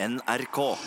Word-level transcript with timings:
NRK. 0.00 0.78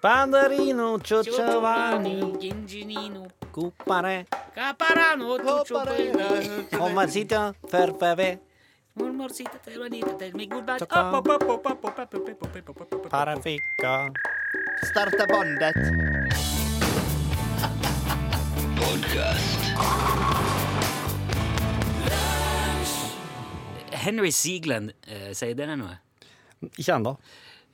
Pandarino 0.00 0.96
Giovanni 0.98 2.36
Ginginino 2.38 3.26
Cupare 3.50 4.28
Caparano 4.54 5.36
Tucciopelino 5.36 6.68
Conversita 6.70 7.52
Ferfeve 7.66 8.40
Mormorsita 8.92 9.58
Termanita 9.58 10.14
Termi 10.14 10.46
Goodbye 10.46 10.86
Paraficka 13.08 14.12
Starta 14.82 15.26
bandet 15.26 15.74
Podcast 18.78 19.58
Henry 23.90 24.30
Siegland, 24.30 24.94
eh, 25.06 25.34
sier 25.34 25.54
dere 25.54 25.74
noe? 25.76 25.98
Ikke 26.78 26.92
ennå. 26.94 27.18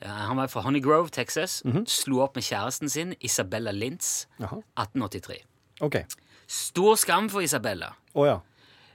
Ja, 0.03 0.09
han 0.29 0.37
var 0.37 0.47
fra 0.53 0.61
Honey 0.61 0.81
Grove, 0.85 1.09
Texas. 1.09 1.63
Slo 1.89 2.21
opp 2.21 2.35
med 2.37 2.45
kjæresten 2.45 2.89
sin, 2.93 3.15
Isabella 3.21 3.71
Lintz, 3.73 4.27
Aha. 4.41 4.59
1883. 4.77 5.39
Okay. 5.81 6.05
Stor 6.47 6.95
skam 7.01 7.31
for 7.33 7.41
Isabella. 7.41 7.95
Oh, 8.15 8.27
ja. 8.29 8.39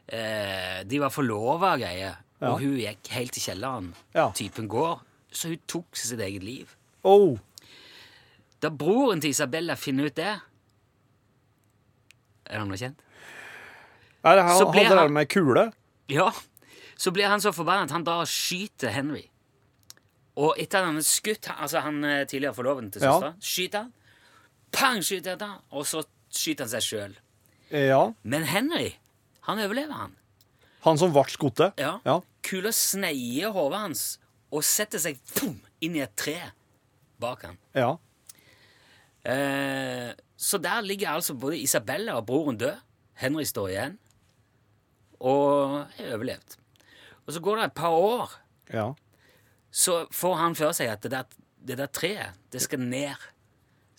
Eh, 0.07 0.83
de 0.85 0.99
var 1.01 1.09
forlova 1.09 1.73
og 1.73 1.79
greier, 1.81 2.15
Ja. 2.41 2.49
og 2.51 2.59
hun 2.59 2.75
gikk 2.77 3.07
helt 3.13 3.33
til 3.33 3.41
kjelleren. 3.41 3.93
Ja. 4.15 4.31
Typen 4.35 4.67
går. 4.69 5.01
Så 5.31 5.47
hun 5.49 5.57
tok 5.67 5.95
sitt 5.95 6.19
eget 6.19 6.43
liv. 6.43 6.75
Oh. 7.03 7.37
Da 8.61 8.69
broren 8.69 9.21
til 9.21 9.29
Isabella 9.33 9.73
finner 9.75 10.05
ut 10.05 10.15
det 10.15 10.39
Er 12.51 12.59
han 12.59 12.67
noe 12.67 12.77
kjent? 12.77 12.99
Er 14.23 14.35
det, 14.37 14.43
han, 14.43 14.57
Så 14.59 14.67
ble 14.71 14.83
hadde 14.85 14.99
han- 14.99 15.13
med 15.13 15.29
kule? 15.29 15.71
Ja. 16.09 16.31
Så 16.97 17.11
blir 17.11 17.27
han 17.27 17.39
så 17.41 17.51
forbanna 17.51 17.83
at 17.83 17.91
han 17.91 18.03
drar 18.03 18.21
og 18.21 18.27
skyter 18.27 18.89
Henry. 18.91 19.23
Og 20.41 20.55
etter 20.61 20.81
at 20.81 20.87
han 20.89 20.97
har 20.97 21.05
skutt 21.05 21.49
altså 21.53 21.81
han 21.85 21.99
eh, 22.07 22.23
tidligere 22.29 22.55
forloveden 22.57 22.89
til 22.93 23.03
søstera, 23.03 23.33
skyter 23.43 23.85
han. 23.85 23.91
Pang, 24.73 25.01
skyter 25.05 25.37
han, 25.41 25.59
og 25.75 25.85
så 25.89 26.01
skyter 26.33 26.65
han 26.65 26.71
seg 26.73 26.85
sjøl. 26.87 27.17
Ja. 27.75 28.01
Men 28.23 28.47
Henry, 28.49 28.93
han 29.47 29.61
overlever, 29.63 29.93
han. 30.05 30.15
Han 30.87 30.97
som 30.97 31.13
ble 31.13 31.23
skutt? 31.29 31.61
Ja. 31.79 31.97
Ja. 32.07 32.17
Kula 32.47 32.71
sneier 32.73 33.53
hodet 33.53 33.83
hans 33.83 34.05
og 34.51 34.63
setter 34.65 34.99
seg 34.99 35.19
boom, 35.35 35.59
inn 35.83 35.99
i 35.99 36.01
et 36.03 36.15
tre 36.19 36.39
bak 37.21 37.45
han. 37.49 37.59
ja. 37.77 37.93
Eh, 39.23 40.09
så 40.41 40.57
der 40.57 40.81
ligger 40.81 41.11
altså 41.13 41.35
både 41.37 41.59
Isabella 41.61 42.15
og 42.17 42.25
broren 42.25 42.57
død. 42.57 42.79
Henry 43.21 43.43
står 43.45 43.67
igjen 43.69 43.97
og 45.21 45.75
har 45.99 46.15
overlevd. 46.15 46.55
Og 47.27 47.35
så 47.35 47.43
går 47.45 47.59
det 47.59 47.65
et 47.67 47.75
par 47.77 47.93
år, 47.93 48.31
ja. 48.73 48.87
Så 49.71 50.01
får 50.11 50.35
han 50.41 50.57
for 50.59 50.75
seg 50.75 50.91
at 50.91 51.05
det 51.05 51.13
der, 51.13 51.37
det 51.63 51.77
der 51.79 51.91
treet 51.91 52.37
det 52.51 52.61
skal 52.63 52.83
ned. 52.83 53.15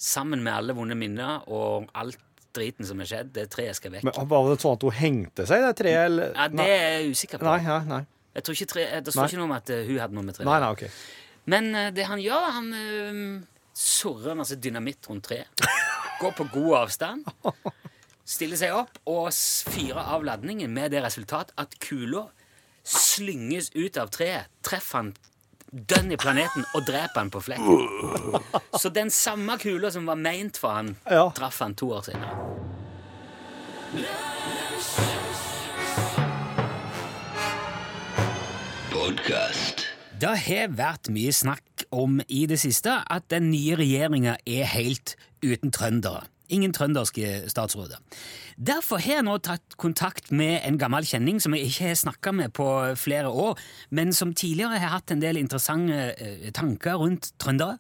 Sammen 0.03 0.42
med 0.42 0.53
alle 0.53 0.75
vonde 0.75 0.97
minner 0.98 1.45
og 1.48 1.89
alt 1.95 2.19
driten 2.53 2.84
som 2.87 3.01
er 3.01 3.09
skjedd. 3.09 3.31
Det 3.33 3.47
treet 3.53 3.78
skal 3.78 3.95
vekk. 3.95 4.05
Men 4.09 4.28
Var 4.28 4.48
det 4.50 4.59
sånn 4.61 4.77
at 4.77 4.84
hun 4.84 4.97
hengte 4.98 5.47
seg 5.48 5.62
det 5.65 5.73
treet? 5.78 6.03
Eller? 6.11 6.34
ja, 6.37 6.48
det 6.53 6.67
er 6.69 6.83
jeg 6.98 7.15
usikker 7.15 7.41
på. 7.41 7.48
Nei, 7.48 7.61
nei, 7.65 7.78
nei. 7.89 8.03
Jeg 8.33 8.45
tror 8.47 8.56
ikke 8.56 8.70
tre, 8.73 8.84
det 8.89 9.05
Nei. 9.05 9.12
står 9.15 9.31
ikke 9.31 9.41
noe 9.41 9.48
om 9.48 9.55
at 9.59 9.70
eh, 9.73 9.83
hun 9.89 9.98
hadde 10.00 10.17
noe 10.17 10.27
med 10.27 10.37
treet. 10.37 10.48
Nei, 10.48 10.59
nei, 10.65 10.70
ok. 10.73 10.84
Men 11.53 11.70
eh, 11.77 11.89
det 11.97 12.06
han 12.09 12.20
gjør, 12.23 12.47
han 12.56 12.69
uh, 12.73 13.65
surrer 13.77 14.39
masse 14.39 14.56
dynamitt 14.61 15.09
rundt 15.11 15.27
treet. 15.28 15.65
Går 16.20 16.37
på 16.39 16.47
god 16.55 16.77
avstand. 16.84 17.27
Stiller 18.33 18.56
seg 18.61 18.77
opp 18.77 19.00
og 19.11 19.27
fyrer 19.34 20.00
av 20.15 20.25
ladningen 20.25 20.73
med 20.73 20.95
det 20.95 21.03
resultat 21.05 21.50
at 21.61 21.75
kula 21.83 22.28
slynges 22.87 23.70
ut 23.75 23.98
av 24.00 24.11
treet, 24.15 24.48
treffer 24.65 25.00
han 25.00 25.12
dønn 25.73 26.12
i 26.12 26.17
planeten 26.20 26.67
og 26.77 26.84
dreper 26.87 27.23
han 27.23 27.31
på 27.33 27.41
flekken. 27.41 27.87
Så 28.78 28.92
den 28.92 29.11
samme 29.11 29.56
kula 29.59 29.91
som 29.91 30.06
var 30.06 30.20
meint 30.20 30.59
for 30.61 30.77
han, 30.77 30.97
Ja. 31.11 31.31
traff 31.34 31.59
han 31.65 31.75
to 31.75 31.92
år 31.97 32.05
senere. 32.05 32.37
Det 40.22 40.31
har 40.47 40.69
vært 40.78 41.09
mye 41.10 41.33
snakk 41.34 41.84
om 41.91 42.21
i 42.28 42.44
det 42.47 42.60
siste 42.62 42.93
at 43.10 43.25
den 43.33 43.50
nye 43.50 43.75
regjeringa 43.81 44.37
er 44.47 44.69
helt 44.71 45.16
uten 45.43 45.72
trøndere. 45.75 46.27
Ingen 46.53 46.75
trønderske 46.77 47.49
statsråder. 47.51 48.01
Derfor 48.57 49.01
har 49.03 49.19
jeg 49.19 49.27
nå 49.27 49.39
tatt 49.43 49.77
kontakt 49.81 50.31
med 50.35 50.61
en 50.69 50.79
gammel 50.81 51.07
kjenning 51.09 51.41
som 51.43 51.57
jeg 51.57 51.71
ikke 51.71 51.91
har 51.91 52.01
snakka 52.03 52.35
med 52.37 52.55
på 52.57 52.69
flere 53.01 53.33
år, 53.33 53.59
men 53.91 54.13
som 54.13 54.35
tidligere 54.37 54.81
har 54.83 54.97
hatt 54.99 55.15
en 55.15 55.23
del 55.23 55.41
interessante 55.41 56.13
eh, 56.21 56.49
tanker 56.55 57.01
rundt 57.01 57.33
trøndere, 57.43 57.79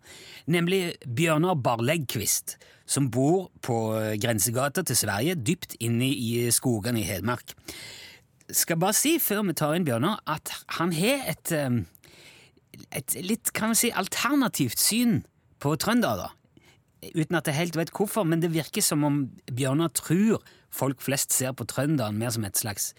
nemlig 0.50 0.96
Bjørnar 1.04 1.60
Barleggkvist, 1.60 2.56
som 2.88 3.10
bor 3.12 3.50
på 3.64 3.82
eh, 4.00 4.14
grensegata 4.20 4.84
til 4.88 4.98
Sverige, 5.04 5.36
dypt 5.36 5.76
inne 5.80 6.08
i 6.08 6.48
skogene 6.54 7.04
i 7.04 7.08
Hedmark 7.08 7.54
skal 8.52 8.78
bare 8.80 8.96
si 8.96 9.16
før 9.22 9.42
vi 9.48 9.56
tar 9.56 9.74
inn 9.76 9.86
Bjørnar, 9.86 10.20
at 10.28 10.52
han 10.78 10.92
har 10.96 11.24
et, 11.30 11.52
um, 11.56 11.82
et 12.92 13.16
litt 13.24 13.52
kan 13.56 13.72
vi 13.72 13.84
si, 13.84 13.92
alternativt 13.94 14.80
syn 14.80 15.22
på 15.62 15.74
trøndere. 15.80 16.26
da. 16.26 16.41
Uten 17.02 17.36
at 17.38 17.48
jeg 17.50 17.58
helt 17.58 17.76
vet 17.76 17.90
hvorfor, 17.90 18.22
men 18.22 18.42
det 18.42 18.52
virker 18.54 18.84
som 18.84 19.02
om 19.04 19.24
Bjørnar 19.50 19.90
tror 19.98 20.42
folk 20.72 21.02
flest 21.02 21.34
ser 21.34 21.54
på 21.56 21.66
trønderen 21.68 22.18
mer 22.20 22.30
som 22.30 22.46
et 22.46 22.58
slags 22.58 22.92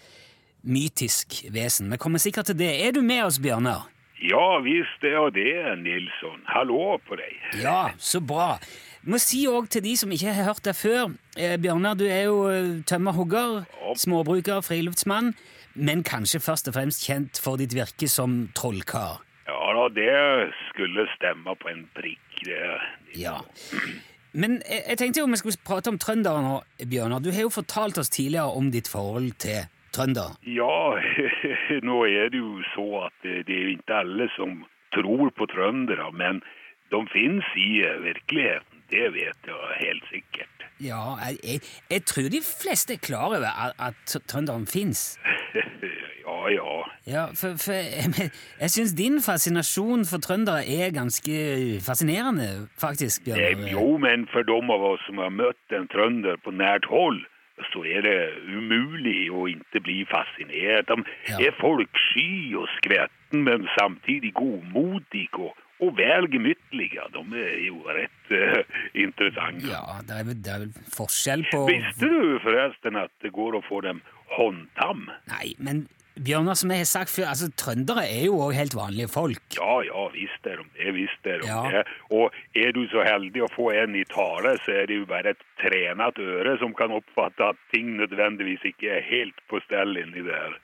mytisk 0.64 1.42
vesen. 1.52 1.90
Vi 1.92 2.00
kommer 2.00 2.20
sikkert 2.20 2.50
til 2.50 2.58
det. 2.58 2.70
Er 2.84 2.92
du 2.92 3.00
med 3.02 3.24
oss, 3.24 3.40
Bjørnar? 3.40 3.88
Ja 4.24 4.60
visst 4.64 5.04
er 5.04 5.30
det, 5.34 5.52
Nilsson. 5.82 6.40
Hallo 6.48 6.96
på 7.04 7.16
deg. 7.20 7.34
Ja, 7.60 7.90
så 7.98 8.22
bra. 8.24 8.54
Må 9.04 9.18
si 9.20 9.42
òg 9.50 9.68
til 9.68 9.84
de 9.84 9.96
som 10.00 10.12
ikke 10.14 10.32
har 10.32 10.48
hørt 10.48 10.64
deg 10.64 10.76
før 10.78 11.10
eh, 11.36 11.58
Bjørnar, 11.60 11.98
du 12.00 12.06
er 12.08 12.22
jo 12.30 12.38
tømmerhogger, 12.88 13.66
ja. 13.68 13.96
småbruker, 14.00 14.62
friluftsmann, 14.64 15.34
men 15.74 16.04
kanskje 16.06 16.40
først 16.40 16.70
og 16.70 16.78
fremst 16.78 17.04
kjent 17.04 17.40
for 17.42 17.60
ditt 17.60 17.76
virke 17.76 18.08
som 18.08 18.46
trollkar. 18.56 19.20
Ja 19.44 19.74
da, 19.76 19.88
det 19.92 20.14
skulle 20.70 21.04
stemme 21.18 21.52
på 21.60 21.68
en 21.68 21.84
prikk, 21.98 22.33
det. 22.46 22.74
Ja. 23.18 23.38
Men 24.34 24.58
jeg, 24.66 24.82
jeg 24.88 24.98
tenkte 24.98 25.22
jo 25.22 25.30
vi 25.30 25.40
skulle 25.40 25.66
prate 25.66 25.92
om 25.92 26.00
trøndere 26.02 26.42
nå, 26.42 26.56
Bjørnar. 26.90 27.22
Du 27.22 27.30
har 27.34 27.46
jo 27.46 27.54
fortalt 27.54 27.98
oss 28.02 28.12
tidligere 28.12 28.50
om 28.58 28.70
ditt 28.74 28.90
forhold 28.90 29.30
til 29.42 29.66
trøndere. 29.94 30.34
Ja, 30.42 30.98
nå 31.88 32.00
er 32.10 32.32
det 32.34 32.42
jo 32.42 32.58
så 32.74 32.86
at 33.06 33.16
det 33.22 33.44
det 33.48 33.56
er 33.56 33.66
jo 33.68 33.74
ikke 33.76 34.00
alle 34.02 34.28
som 34.34 34.64
tror 34.94 35.30
på 35.38 35.46
trøndere, 35.50 36.10
men 36.12 36.42
de 36.94 37.00
finnes 37.12 37.46
i 37.58 37.82
eh, 37.86 38.02
virkeligheten. 38.02 38.82
Det 38.90 39.06
vet 39.14 39.48
jeg 39.48 39.78
helt 39.80 40.10
sikkert. 40.10 40.53
Ja, 40.84 41.16
jeg, 41.42 41.60
jeg, 41.90 42.04
tror 42.04 42.28
de 42.28 42.40
fleste 42.44 42.94
er 42.94 43.02
klar 43.02 43.26
over 43.26 43.48
at, 43.48 43.72
at 43.78 44.22
trønderen 44.28 44.66
fins. 44.66 45.14
Ja, 46.24 46.48
ja. 46.48 46.72
Ja, 47.06 47.24
for, 47.40 47.56
for 47.64 47.72
jeg, 48.00 48.30
jeg 48.60 48.70
syns 48.70 48.92
din 48.96 49.20
fascinasjon 49.22 50.06
for 50.08 50.18
trøndere 50.24 50.64
er 50.64 50.90
ganske 51.00 51.34
fascinerende, 51.86 52.68
faktisk, 52.80 53.24
Bjørn. 53.24 53.38
Bjørnar. 53.38 53.70
Jo, 53.72 53.96
men 54.06 54.28
for 54.32 54.42
de 54.48 54.56
av 54.76 54.86
oss 54.92 55.04
som 55.06 55.20
har 55.20 55.32
møtt 55.32 55.76
en 55.76 55.88
trønder 55.92 56.40
på 56.44 56.54
nært 56.56 56.88
hold, 56.88 57.20
så 57.72 57.84
er 57.86 58.00
det 58.06 58.18
umulig 58.56 59.28
å 59.30 59.46
ikke 59.52 59.84
bli 59.86 59.98
fascinert. 60.10 60.90
De 60.90 61.44
er 61.46 61.54
folksky 61.60 62.56
og 62.58 62.66
skvetten, 62.78 63.44
men 63.46 63.68
samtidig 63.76 64.32
godmodig 64.34 65.28
og, 65.38 65.52
og 65.82 65.96
vel 65.98 66.28
gemyttlige. 66.30 67.08
De 67.14 67.24
er 67.40 67.56
jo 67.66 67.80
rett 67.88 68.30
uh, 68.30 68.78
interessante. 68.94 69.66
Ja, 69.72 69.98
det 70.06 70.20
er, 70.20 70.28
vel, 70.30 70.38
det 70.44 70.52
er 70.54 70.62
vel 70.66 70.92
forskjell 70.94 71.42
på 71.50 71.64
Visste 71.70 72.10
du 72.12 72.38
forresten 72.44 73.00
at 73.00 73.12
det 73.24 73.34
går 73.34 73.58
å 73.58 73.64
få 73.66 73.82
dem 73.86 74.00
håndtam? 74.36 75.08
Nei, 75.32 75.54
men 75.58 75.86
Bjørnar, 76.14 76.54
som 76.54 76.70
jeg 76.70 76.84
har 76.84 76.86
sagt 76.86 77.10
før, 77.10 77.24
altså 77.32 77.48
trøndere 77.58 78.04
er 78.06 78.28
jo 78.28 78.36
òg 78.44 78.52
helt 78.54 78.76
vanlige 78.78 79.08
folk. 79.10 79.42
Ja, 79.56 79.80
ja, 79.82 80.04
visst 80.14 80.46
er 80.46 80.60
de 80.60 80.66
det. 80.76 80.92
Visst 80.94 81.26
er 81.26 81.40
de 81.42 81.48
Ja. 81.48 81.62
det. 81.66 81.80
Og 82.14 82.30
er 82.54 82.70
du 82.76 82.84
så 82.92 83.02
heldig 83.02 83.42
å 83.42 83.50
få 83.50 83.72
en 83.74 83.96
i 83.98 84.04
tale, 84.06 84.52
så 84.62 84.76
er 84.78 84.86
det 84.86 85.00
jo 85.00 85.08
bare 85.10 85.34
et 85.34 85.42
trenet 85.58 86.20
øre 86.22 86.54
som 86.60 86.70
kan 86.78 86.94
oppfatte 86.94 87.48
at 87.50 87.58
ting 87.74 87.96
nødvendigvis 87.98 88.62
ikke 88.62 88.92
er 89.00 89.02
helt 89.02 89.42
på 89.50 89.58
stell 89.66 89.96
inni 89.98 90.22
der. 90.22 90.54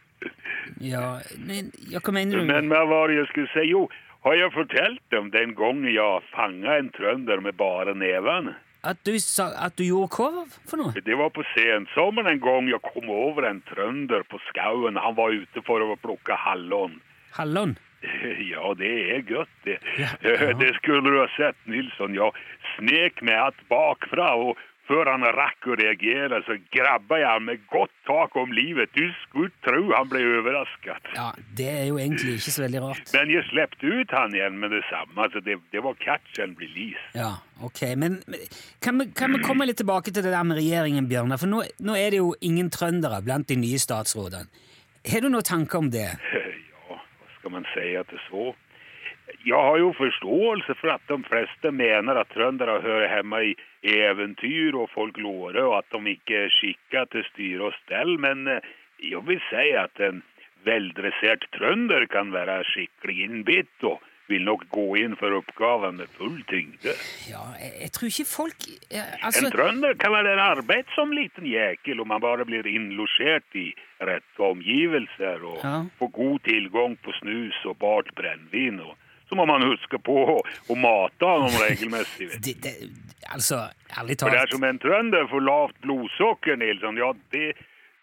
Ja, 0.79 1.19
men 1.41 1.73
hva 1.99 2.13
mener 2.15 2.39
du? 2.39 2.45
Men 2.47 2.69
hva 2.71 2.85
var 2.87 3.09
det 3.09 3.17
jeg 3.17 3.29
skulle 3.33 3.51
si? 3.55 3.67
Jo, 3.73 3.89
har 4.25 4.35
jeg 4.37 4.53
fortalt 4.53 5.17
om 5.17 5.31
den 5.33 5.55
gangen 5.57 5.87
jeg 5.89 6.25
fanga 6.35 6.79
en 6.79 6.91
trønder 6.97 7.41
med 7.41 7.57
bare 7.61 7.95
neven? 7.97 8.53
At 8.85 9.01
du, 9.05 9.13
sa, 9.21 9.51
at 9.61 9.77
du 9.77 9.85
gjorde 9.85 10.17
hva 10.17 10.45
for 10.69 10.81
noe? 10.81 11.03
Det 11.05 11.17
var 11.21 11.33
på 11.37 11.45
sensommeren 11.53 12.31
en 12.33 12.41
gang 12.41 12.69
jeg 12.71 12.81
kom 12.87 13.11
over 13.13 13.45
en 13.49 13.61
trønder 13.69 14.25
på 14.29 14.41
skauen. 14.49 14.97
Han 14.97 15.17
var 15.19 15.37
ute 15.37 15.65
for 15.67 15.85
å 15.85 15.99
plukke 16.01 16.37
hallon. 16.47 16.99
Hallon? 17.37 17.77
Ja, 18.51 18.71
det 18.81 18.91
er 19.13 19.21
godt 19.29 19.51
det. 19.67 19.77
Ja, 20.01 20.09
ja. 20.25 20.53
Det 20.57 20.71
skulle 20.79 21.05
du 21.05 21.19
ha 21.19 21.27
sett, 21.37 21.59
Nilsson. 21.69 22.17
Jeg 22.17 22.33
snek 22.79 23.21
meg 23.21 23.37
att 23.51 23.61
bakfra 23.69 24.33
og 24.41 24.57
før 24.91 25.07
han 25.13 25.23
rakk 25.37 25.69
å 25.71 25.77
reagere, 25.79 26.41
så 26.47 26.57
grabba 26.75 27.21
jeg 27.21 27.29
ham 27.31 27.45
med 27.47 27.61
godt 27.71 27.93
tak 28.09 28.35
om 28.41 28.51
livet. 28.51 28.91
Du 28.97 29.05
skulle 29.23 29.53
tro 29.63 29.85
han 29.93 30.09
ble 30.11 30.23
overrasket. 30.41 31.13
Ja, 31.15 31.29
Det 31.57 31.69
er 31.71 31.85
jo 31.87 31.99
egentlig 32.03 32.41
ikke 32.41 32.55
så 32.57 32.65
veldig 32.65 32.81
rart. 32.83 33.13
Men 33.15 33.31
jeg 33.31 33.47
slepte 33.53 33.87
ut 33.87 34.15
han 34.17 34.35
igjen 34.35 34.59
med 34.59 34.75
det 34.75 34.83
samme. 34.91 35.15
Altså, 35.23 35.43
det, 35.47 35.61
det 35.71 35.85
var 35.87 35.95
catch 36.03 36.41
and 36.43 36.59
release. 36.59 37.05
Ja, 37.15 37.37
ok, 37.63 37.83
Men 37.97 38.19
men 38.27 38.41
kan 38.83 38.99
vi, 38.99 39.07
kan 39.15 39.33
vi 39.37 39.43
komme 39.45 39.69
litt 39.69 39.79
tilbake 39.79 40.11
til 40.11 40.25
det 40.27 40.33
der 40.35 40.43
med 40.49 40.59
regjeringen, 40.59 41.07
Bjørnar? 41.11 41.39
For 41.39 41.47
nå, 41.51 41.63
nå 41.87 41.95
er 41.95 42.11
det 42.11 42.19
jo 42.19 42.33
ingen 42.43 42.71
trøndere 42.75 43.23
blant 43.23 43.47
de 43.49 43.57
nye 43.61 43.79
statsrådene. 43.79 44.51
Har 45.07 45.23
du 45.23 45.31
noen 45.31 45.47
tanker 45.47 45.79
om 45.85 45.93
det? 45.95 46.09
Ja, 46.91 46.97
hva 46.99 47.29
skal 47.39 47.53
man 47.55 47.65
si 47.71 47.87
at 47.97 48.11
det 48.11 48.19
så? 48.27 48.51
Jeg 49.47 49.57
har 49.57 49.77
jo 49.79 49.93
forståelse 49.99 50.75
for 50.81 50.93
at 50.95 51.05
de 51.09 51.19
fleste 51.29 51.71
mener 51.73 52.19
at 52.21 52.29
trøndere 52.35 52.81
hører 52.85 53.09
hjemme 53.15 53.43
i 53.51 53.55
eventyr 53.83 54.77
og 54.77 54.91
folklore, 54.95 55.63
og 55.65 55.79
at 55.79 55.89
de 55.95 56.15
ikke 56.17 56.45
er 56.47 56.55
skikka 56.59 57.05
til 57.13 57.25
styre 57.33 57.71
og 57.71 57.75
stell, 57.85 58.17
men 58.21 58.47
eh, 58.49 58.61
jeg 59.11 59.23
vil 59.27 59.41
si 59.49 59.67
at 59.81 60.01
en 60.05 60.23
veldressert 60.67 61.47
trønder 61.57 62.07
kan 62.13 62.33
være 62.35 62.61
skikkelig 62.69 63.23
innbitt 63.25 63.87
og 63.89 64.01
vil 64.31 64.45
nok 64.47 64.67
gå 64.71 64.85
inn 65.01 65.17
for 65.19 65.35
oppgaven 65.35 65.97
med 65.99 66.11
full 66.15 66.37
tyngde. 66.47 66.93
Ja, 67.27 67.41
jeg, 67.59 67.73
jeg 67.81 67.91
tror 67.97 68.11
ikke 68.13 68.27
folk 68.31 68.67
altså... 69.27 69.47
En 69.49 69.55
trønder 69.57 69.97
kan 69.99 70.15
være 70.15 70.37
arbeidsom 70.45 71.15
liten 71.17 71.49
jækel 71.51 72.01
om 72.05 72.15
han 72.15 72.23
bare 72.23 72.47
blir 72.47 72.69
innlosjert 72.71 73.59
i 73.59 73.73
rette 73.99 74.45
omgivelser 74.47 75.43
og 75.43 75.59
Ja. 75.65 75.77
får 75.99 76.11
god 76.15 76.39
tilgang 76.47 76.95
på 77.03 77.13
snus 77.19 77.59
og 77.67 77.79
bart 77.83 78.13
brennevin. 78.15 78.79
og 78.81 78.95
Så 79.31 79.37
må 79.39 79.45
man 79.47 79.63
huske 79.63 79.99
på 80.03 80.15
å, 80.35 80.37
å 80.43 80.75
mate 80.77 81.29
ham 81.31 81.55
regelmessig. 81.63 82.27
det, 82.43 82.57
det, 82.65 82.73
altså, 83.31 83.61
ærlig 83.95 84.17
talt 84.19 84.27
For 84.27 84.35
det 84.35 84.41
er 84.43 84.51
som 84.57 84.65
en 84.67 84.81
trønder 84.83 85.29
får 85.31 85.45
lavt 85.47 85.77
blodsukker, 85.87 86.59
Nilsson, 86.59 86.99
ja, 86.99 87.13
det 87.35 87.53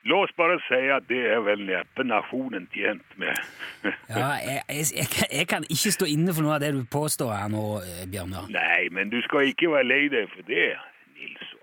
La 0.08 0.22
oss 0.24 0.32
bare 0.40 0.56
si 0.70 0.78
at 0.94 1.04
det 1.10 1.18
er 1.34 1.42
vel 1.44 1.66
neppe 1.68 2.04
nasjonen 2.08 2.70
tjent 2.72 3.04
med. 3.20 3.36
ja, 4.08 4.30
jeg, 4.40 4.62
jeg, 4.96 5.08
jeg, 5.34 5.48
kan- 5.52 5.66
ikke 5.68 5.92
stå 5.92 6.08
inne 6.08 6.32
for 6.32 6.46
noe 6.46 6.54
av 6.56 6.62
det 6.64 6.70
du 6.78 6.86
påstår 6.88 7.34
her 7.36 7.50
nå, 7.52 7.64
eh, 7.84 8.06
Bjørnar. 8.08 8.46
Nei, 8.54 8.86
men 8.96 9.12
du 9.12 9.18
skal 9.26 9.50
ikke 9.52 9.68
være 9.74 9.90
lei 9.90 10.06
deg 10.14 10.30
for 10.32 10.48
det, 10.48 10.70
Nilsson. 11.18 11.60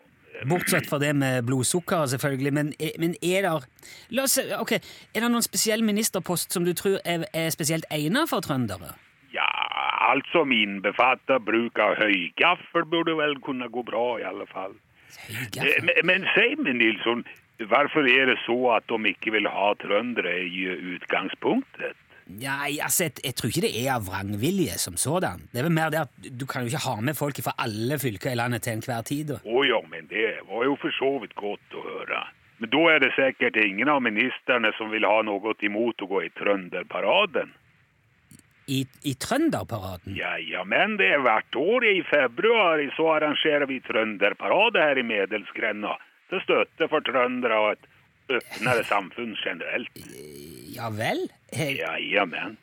Bortsett 0.50 0.90
fra 0.90 0.99
det 1.00 1.14
med 1.16 1.46
blodsukker, 1.49 2.05
selvfølgelig. 2.11 2.52
Men, 2.52 2.75
er- 2.82 2.99
men 3.00 3.14
er 3.25 3.49
La 4.12 4.26
oss 4.26 4.37
se, 4.37 4.44
ok, 4.61 4.72
Er 5.14 5.25
det 5.25 5.31
noen 5.31 5.46
spesiell 5.46 5.81
ministerpost 5.87 6.52
som 6.52 6.66
du 6.69 6.75
tror 6.76 6.99
er, 7.06 7.25
er 7.32 7.49
spesielt 7.55 7.88
egnet 7.94 8.28
for 8.28 8.44
trøndere? 8.44 8.93
Alt 10.04 10.28
som 10.32 10.52
innbefatter 10.52 11.40
bruk 11.40 11.78
av 11.80 11.96
høygaffel 12.00 12.84
burde 12.90 13.16
vel 13.18 13.38
kunne 13.44 13.70
gå 13.72 13.84
bra 13.86 14.06
i 14.20 14.26
alle 14.28 14.46
fall. 14.50 14.76
Eh? 15.30 15.80
Men, 15.86 16.00
men 16.04 16.26
si 16.34 16.54
meg, 16.60 16.76
Nilsson, 16.80 17.24
hvorfor 17.62 18.08
er 18.10 18.32
det 18.32 18.38
så 18.44 18.58
at 18.76 18.88
de 18.90 19.14
ikke 19.14 19.32
vil 19.36 19.48
ha 19.48 19.72
trøndere 19.80 20.36
i 20.44 20.66
utgangspunktet? 20.96 21.96
Nei, 22.24 22.78
altså, 22.80 23.04
jeg, 23.04 23.20
jeg 23.24 23.36
tror 23.36 23.50
ikke 23.50 23.62
det 23.66 23.72
er 23.82 23.90
av 23.98 24.06
vrangvilje 24.06 24.78
som 24.80 24.94
sådan. 25.00 25.42
Det 25.52 25.60
er 25.60 25.66
vel 25.66 25.76
mer 25.76 25.90
det 25.92 26.06
at 26.06 26.28
du 26.40 26.46
kan 26.48 26.64
jo 26.64 26.72
ikke 26.72 26.86
ha 26.86 26.94
med 27.04 27.18
folk 27.18 27.40
fra 27.44 27.52
alle 27.60 27.98
fylker 28.00 28.32
i 28.32 28.38
landet 28.40 28.64
til 28.64 28.78
enhver 28.78 29.04
tid. 29.04 29.34
Å 29.36 29.42
oh, 29.44 29.60
ja, 29.66 29.82
men 29.90 30.08
det 30.08 30.30
var 30.48 30.64
jo 30.64 30.78
for 30.80 30.96
så 30.96 31.10
vidt 31.20 31.36
godt 31.36 31.76
å 31.76 31.84
høre. 31.84 32.22
Men 32.62 32.72
da 32.72 32.80
er 32.94 33.02
det 33.02 33.12
sikkert 33.16 33.58
ingen 33.60 33.90
av 33.92 34.00
ministerne 34.06 34.70
som 34.78 34.88
vil 34.94 35.04
ha 35.04 35.18
noe 35.26 35.52
imot 35.68 36.00
å 36.00 36.08
gå 36.08 36.24
i 36.24 36.32
trønderparaden. 36.38 37.52
I, 38.66 38.84
i 39.05 39.12
Trønderparaden? 39.20 40.14
Ja, 40.16 40.37
ja, 40.40 40.64
men 40.64 40.96
det 41.00 41.11
er 41.12 41.22
hvert 41.25 41.56
år 41.58 41.84
i 41.84 42.00
februar 42.08 42.81
så 42.96 43.11
arrangerer 43.19 43.66
vi 43.69 43.81
trønderparade 43.84 44.81
her 44.81 45.00
i 45.00 45.05
Medelsgrenda. 45.05 45.96
Til 46.32 46.40
støtte 46.46 46.88
for 46.88 47.05
trøndere 47.05 47.58
og 47.61 47.72
et 47.76 47.88
øppnere 48.38 48.84
samfunn 48.93 49.34
generelt. 49.44 50.05
Ja 50.75 50.88
vel? 50.90 51.26
Jeg, 51.52 51.76
Ja, 51.78 51.96
ja, 52.00 52.25
men. 52.25 52.56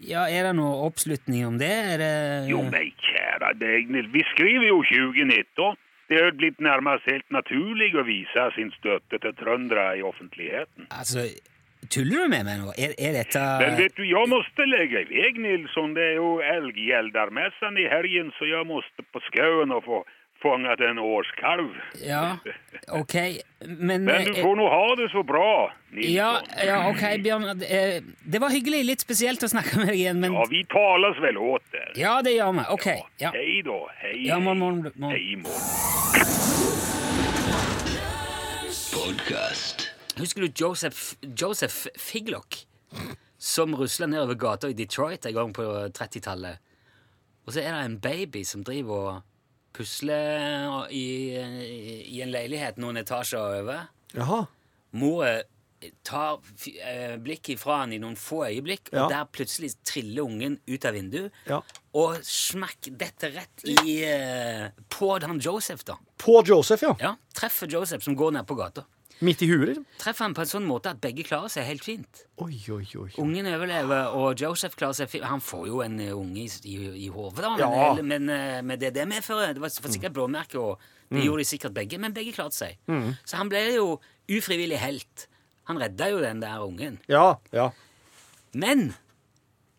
ja, 0.00 0.26
Er 0.30 0.46
det 0.48 0.54
noe 0.56 0.86
oppslutning 0.86 1.46
om 1.46 1.58
det? 1.58 1.74
Det 2.00 2.12
Jo, 2.50 2.62
men 2.62 2.92
kjære 3.02 3.54
deg, 3.60 3.90
vi 4.14 4.22
skriver 4.30 4.68
jo 4.70 4.78
2019. 4.86 5.80
Det 6.08 6.20
er 6.20 6.34
blitt 6.36 6.60
nærmest 6.60 7.06
helt 7.08 7.26
naturlig 7.32 7.90
å 7.96 8.04
vise 8.04 8.42
sin 8.54 8.70
støtte 8.76 9.18
til 9.18 9.34
trøndere 9.40 9.94
i 9.98 10.02
offentligheten. 10.04 10.86
Altså, 10.92 11.24
tuller 11.90 12.24
du 12.24 12.28
med 12.28 12.44
meg 12.46 12.58
nå? 12.62 12.72
Er, 12.78 12.94
er 12.98 13.12
dette 13.20 13.40
Men 13.60 13.76
vet 13.78 13.96
du, 13.96 14.04
jeg 14.08 14.28
måtte 14.32 14.66
legge 14.70 15.04
i 15.04 15.08
vei, 15.10 15.32
Nilsson. 15.38 15.94
Det 15.96 16.02
er 16.12 16.18
jo 16.20 16.36
älggäldarmässan 16.40 17.78
i 17.78 17.88
helgen 17.90 18.32
så 18.38 18.46
jeg 18.48 18.66
måtte 18.68 19.04
på 19.12 19.20
skauen 19.30 19.72
og 19.74 19.84
få 19.86 20.04
fanget 20.44 20.80
en 20.84 20.98
årskalv. 21.00 21.70
Ja, 22.04 22.36
ok, 22.92 23.14
men 23.64 24.04
Men 24.04 24.26
du 24.26 24.34
eh, 24.34 24.42
får 24.44 24.56
nå 24.58 24.66
ha 24.68 24.94
det 25.00 25.06
så 25.14 25.22
bra, 25.24 25.72
Nilsson. 25.90 26.12
Ja, 26.12 26.32
ja, 26.66 26.80
ok, 26.90 27.04
Bjørn. 27.24 27.46
eh, 27.64 28.02
Det 28.24 28.40
var 28.42 28.52
hyggelig. 28.52 28.82
Litt 28.84 29.00
spesielt 29.00 29.40
å 29.42 29.48
snakke 29.48 29.78
med 29.80 29.88
deg 29.94 30.02
igjen, 30.02 30.20
men 30.20 30.32
Ja, 30.36 30.44
vi 30.50 30.64
talas 30.68 31.16
vel 31.24 31.38
åt 31.40 31.64
der. 31.72 31.92
Ja, 31.96 32.18
det 32.22 32.36
gjør 32.36 32.52
vi. 32.60 32.66
Ok. 32.76 32.86
Ja, 33.24 33.30
Hei 33.32 33.62
da. 33.64 33.78
Hei. 34.02 34.16
ja 34.26 34.36
hej. 34.36 34.44
morgen, 34.44 34.58
morgen, 34.58 34.92
morgen. 34.96 35.44
Podcast. 38.94 39.83
Husker 40.18 40.44
du 40.46 40.52
Joseph, 40.54 41.14
Joseph 41.40 41.86
Figlock, 41.98 42.66
som 43.38 43.74
rusla 43.76 44.06
nedover 44.06 44.34
gata 44.38 44.68
i 44.70 44.76
Detroit 44.78 45.26
en 45.26 45.34
gang 45.34 45.54
på 45.56 45.64
30-tallet? 45.96 46.60
Og 47.44 47.52
så 47.52 47.60
er 47.64 47.72
det 47.74 47.80
en 47.88 47.98
baby 48.00 48.44
som 48.46 48.62
driver 48.64 49.08
og 49.16 49.22
pusler 49.74 50.86
i, 50.94 51.02
i 52.14 52.20
en 52.22 52.30
leilighet 52.32 52.78
noen 52.80 53.00
etasjer 53.02 53.58
over. 53.60 53.88
Jaha. 54.14 54.44
Mora 54.94 55.34
tar 56.06 56.38
eh, 56.80 57.16
blikket 57.20 57.58
fra 57.60 57.82
han 57.82 57.92
i 57.92 57.98
noen 58.00 58.14
få 58.16 58.44
øyeblikk, 58.46 58.88
Ja. 58.94 59.02
og 59.02 59.10
der 59.12 59.26
plutselig 59.34 59.74
triller 59.84 60.22
ungen 60.24 60.54
ut 60.70 60.86
av 60.88 60.94
vinduet. 60.96 61.34
Ja. 61.50 61.58
Og 61.98 62.22
smakk 62.24 62.88
dette 63.02 63.28
rett 63.34 63.66
i 63.68 63.98
eh, 64.08 64.70
på 64.94 65.10
han 65.26 65.42
Joseph, 65.44 65.82
da. 65.84 65.98
På 66.22 66.38
Joseph, 66.46 66.86
ja. 66.86 66.94
Ja, 67.02 67.12
Treffer 67.36 67.68
Joseph 67.68 68.06
som 68.06 68.16
går 68.16 68.38
ned 68.38 68.46
på 68.48 68.56
gata. 68.56 68.86
Midt 69.24 69.42
i 69.42 69.46
huet, 69.48 69.66
liksom. 69.70 69.84
Treffer 70.02 70.24
han 70.26 70.34
på 70.36 70.42
en 70.44 70.50
sånn 70.50 70.66
måte 70.68 70.90
at 70.92 71.00
begge 71.00 71.24
klarer 71.24 71.48
seg 71.52 71.64
helt 71.68 71.84
fint. 71.86 72.22
Oi, 72.44 72.58
oi, 72.74 72.84
oi. 73.00 73.08
Ungen 73.22 73.46
overlever, 73.48 74.10
og 74.18 74.34
Joseph 74.42 74.76
klarer 74.76 74.96
seg 74.98 75.08
fint. 75.12 75.24
Han 75.30 75.40
får 75.44 75.66
jo 75.70 75.80
en 75.84 75.98
eh, 76.02 76.10
unge 76.14 76.42
i, 76.44 76.48
i, 76.68 76.76
i 77.06 77.08
hodet, 77.14 77.40
da, 77.44 77.50
men, 77.56 77.60
Ja. 77.64 77.84
eller- 77.92 78.02
men, 78.10 78.28
eh, 78.28 78.60
men 78.62 78.78
det 78.78 78.92
det 78.94 79.06
medfører 79.08 79.54
Det 79.54 79.62
var 79.62 79.70
var 79.82 79.90
sikkert 79.94 80.12
blåmerke, 80.12 80.58
og 80.60 80.78
det 81.10 81.24
gjorde 81.24 81.38
de 81.44 81.44
sikkert 81.44 81.74
begge, 81.74 81.98
men 81.98 82.12
begge 82.12 82.32
klarte 82.34 82.54
seg. 82.58 82.76
Så 83.24 83.36
han 83.36 83.48
ble 83.48 83.62
jo 83.74 84.00
ufrivillig 84.28 84.78
helt. 84.78 85.26
Han 85.64 85.78
redda 85.78 86.10
jo 86.10 86.20
den 86.20 86.40
der 86.40 86.58
ungen. 86.60 86.98
Ja, 87.08 87.36
ja. 87.52 87.70
Men 88.52 88.94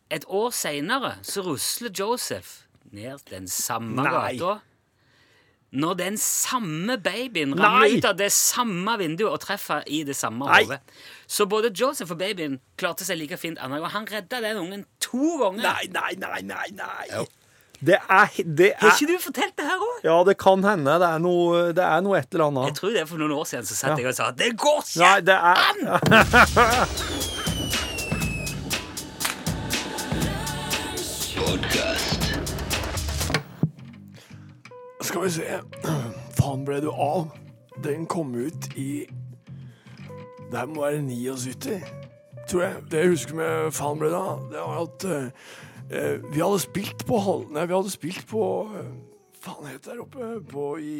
et 0.09 0.25
år 0.27 0.49
seinere 0.51 1.17
så 1.25 1.43
rusler 1.45 1.91
Joseph 1.93 2.63
ned 2.91 3.19
den 3.29 3.47
samme 3.47 4.03
gata. 4.03 4.61
Når 5.75 5.93
den 5.99 6.15
samme 6.21 6.95
babyen 7.03 7.51
Nei. 7.51 7.59
ramler 7.59 7.97
ut 7.97 8.05
av 8.07 8.15
det 8.19 8.29
samme 8.31 8.93
vinduet 9.01 9.31
og 9.33 9.41
treffer 9.43 9.83
i 9.91 10.03
det 10.07 10.15
samme 10.15 10.47
hodet. 10.47 10.79
Så 11.27 11.45
både 11.51 11.71
Joseph 11.75 12.11
og 12.15 12.19
babyen 12.21 12.59
klarte 12.79 13.03
seg 13.07 13.19
like 13.19 13.35
fint 13.41 13.59
andre 13.59 13.81
gang. 13.83 13.91
Han 13.97 14.07
redda 14.11 14.39
den 14.45 14.61
ungen 14.61 14.85
to 15.03 15.37
ganger. 15.41 15.65
Nei, 15.65 15.89
nei, 15.91 16.13
nei, 16.21 16.39
nei, 16.47 16.69
nei. 16.79 17.25
Det 17.85 17.97
er, 17.99 18.29
det 18.55 18.69
er, 18.71 18.77
Har 18.79 18.95
ikke 18.95 19.09
du 19.11 19.17
fortalt 19.21 19.57
det 19.59 19.65
her 19.67 19.81
òg? 19.83 19.97
Ja, 20.07 20.15
det 20.25 20.37
kan 20.41 20.63
hende. 20.63 20.95
Det 21.01 21.09
er 21.11 21.19
noe, 21.21 21.65
det 21.75 21.83
er 21.83 22.01
noe 22.05 22.17
et 22.21 22.31
eller 22.33 22.47
annet. 22.47 22.69
Jeg 22.71 22.77
tror 22.79 22.95
det 22.95 23.01
er 23.03 23.09
for 23.11 23.19
noen 23.21 23.35
år 23.35 23.45
siden 23.51 23.67
så 23.67 23.75
satt 23.81 23.91
Ja. 23.91 23.97
jeg 23.99 24.13
og 24.13 24.15
sa 24.15 24.31
det 24.31 24.53
går 24.57 24.79
ikke 24.79 24.99
Nei, 25.03 25.19
det 25.27 25.35
er 25.35 25.73
Skal 35.05 35.21
vi 35.21 35.29
se 35.29 35.43
Faen 36.33 36.63
ble 36.65 36.79
du 36.81 36.87
av? 36.89 37.27
Den 37.83 38.07
kom 38.09 38.31
ut 38.33 38.71
i 38.73 39.05
Det 40.49 40.57
her 40.57 40.65
må 40.71 40.81
være 40.81 41.03
79, 41.05 41.77
tror 42.49 42.63
jeg. 42.63 42.81
Det 42.89 43.03
jeg 43.03 43.11
husker 43.13 43.37
med 43.37 43.71
Faen 43.75 44.01
ble 44.01 44.09
du 44.09 44.17
av, 44.17 44.45
det 44.49 44.63
var 44.63 44.81
at 44.81 45.05
eh, 45.09 45.27
eh, 45.91 46.25
vi 46.31 46.41
hadde 46.41 46.61
spilt 46.63 47.05
på. 47.05 47.19
Nei, 47.53 47.67
vi 47.69 47.77
hadde 47.77 47.93
spilt 47.93 48.25
på 48.29 48.45
eh, 48.79 48.93
Faen 49.45 49.69
het 49.69 49.85
der 49.85 50.01
oppe 50.01 50.39
på 50.49 50.69
i 50.81 50.97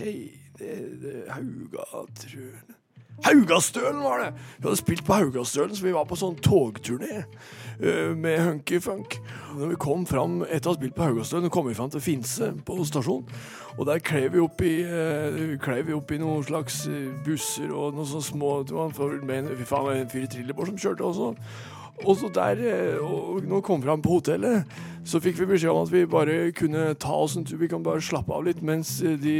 Hei, 0.00 0.16
det, 0.56 0.76
det 1.02 1.18
Haugatrøen 1.28 2.78
Haugastølen 3.22 4.00
var 4.00 4.22
det! 4.22 4.30
Vi 4.56 4.64
hadde 4.64 4.80
spilt 4.80 5.04
på 5.04 5.18
Haugastølen, 5.18 5.76
så 5.76 5.84
vi 5.84 5.92
var 5.94 6.08
på 6.08 6.16
sånn 6.18 6.40
togturné 6.40 7.26
med 7.82 8.38
Hunky 8.38 8.78
Funk. 8.80 9.18
Når 9.58 9.72
vi 9.72 9.78
kom 9.80 10.06
fram 10.06 10.40
etter 10.46 10.70
å 10.70 10.72
ha 10.72 10.78
spilt 10.78 10.94
på 10.94 11.02
Haugastølen, 11.06 11.50
kom 11.50 11.66
vi 11.66 11.74
fram 11.74 11.90
til 11.90 12.04
Finse 12.04 12.52
på 12.66 12.76
stasjonen. 12.86 13.26
Og 13.78 13.86
der 13.88 14.02
klev 14.04 14.32
vi 14.34 14.42
opp 14.42 14.60
i, 14.62 14.82
eh, 14.84 15.56
vi 15.86 15.96
opp 15.96 16.12
i 16.12 16.18
noen 16.20 16.44
slags 16.44 16.86
eh, 16.86 17.10
busser 17.24 17.72
og 17.72 17.96
noen 17.96 18.08
sånne 18.08 18.28
små 18.28 18.50
Det 18.68 18.74
var 18.76 19.92
en 19.92 20.10
fyr 20.12 20.26
i 20.26 20.30
trillebår 20.30 20.70
som 20.70 20.78
kjørte 20.78 21.08
også. 21.08 21.32
Og 22.02 22.16
så 22.18 22.28
der, 22.34 22.58
eh, 22.66 22.98
og 22.98 23.42
når 23.46 23.60
vi 23.60 23.66
kom 23.66 23.82
fram 23.82 24.02
på 24.02 24.16
hotellet, 24.16 24.64
så 25.04 25.20
fikk 25.22 25.38
vi 25.40 25.46
beskjed 25.52 25.70
om 25.70 25.82
at 25.82 25.92
vi 25.92 26.02
bare 26.06 26.52
kunne 26.54 26.94
ta 26.98 27.14
oss 27.14 27.36
en 27.36 27.44
tur. 27.46 27.58
Vi 27.60 27.68
kan 27.70 27.82
bare 27.82 28.02
slappe 28.02 28.34
av 28.34 28.44
litt 28.46 28.62
mens 28.62 28.96
de, 29.02 29.36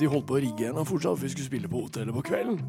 de 0.00 0.08
holdt 0.08 0.26
på 0.28 0.36
å 0.36 0.42
rigge 0.42 0.66
igjen 0.66 0.80
fortsatt, 0.88 1.16
for 1.16 1.26
vi 1.26 1.32
skulle 1.32 1.48
spille 1.48 1.70
på 1.72 1.84
hotellet 1.86 2.16
på 2.16 2.24
kvelden. 2.28 2.60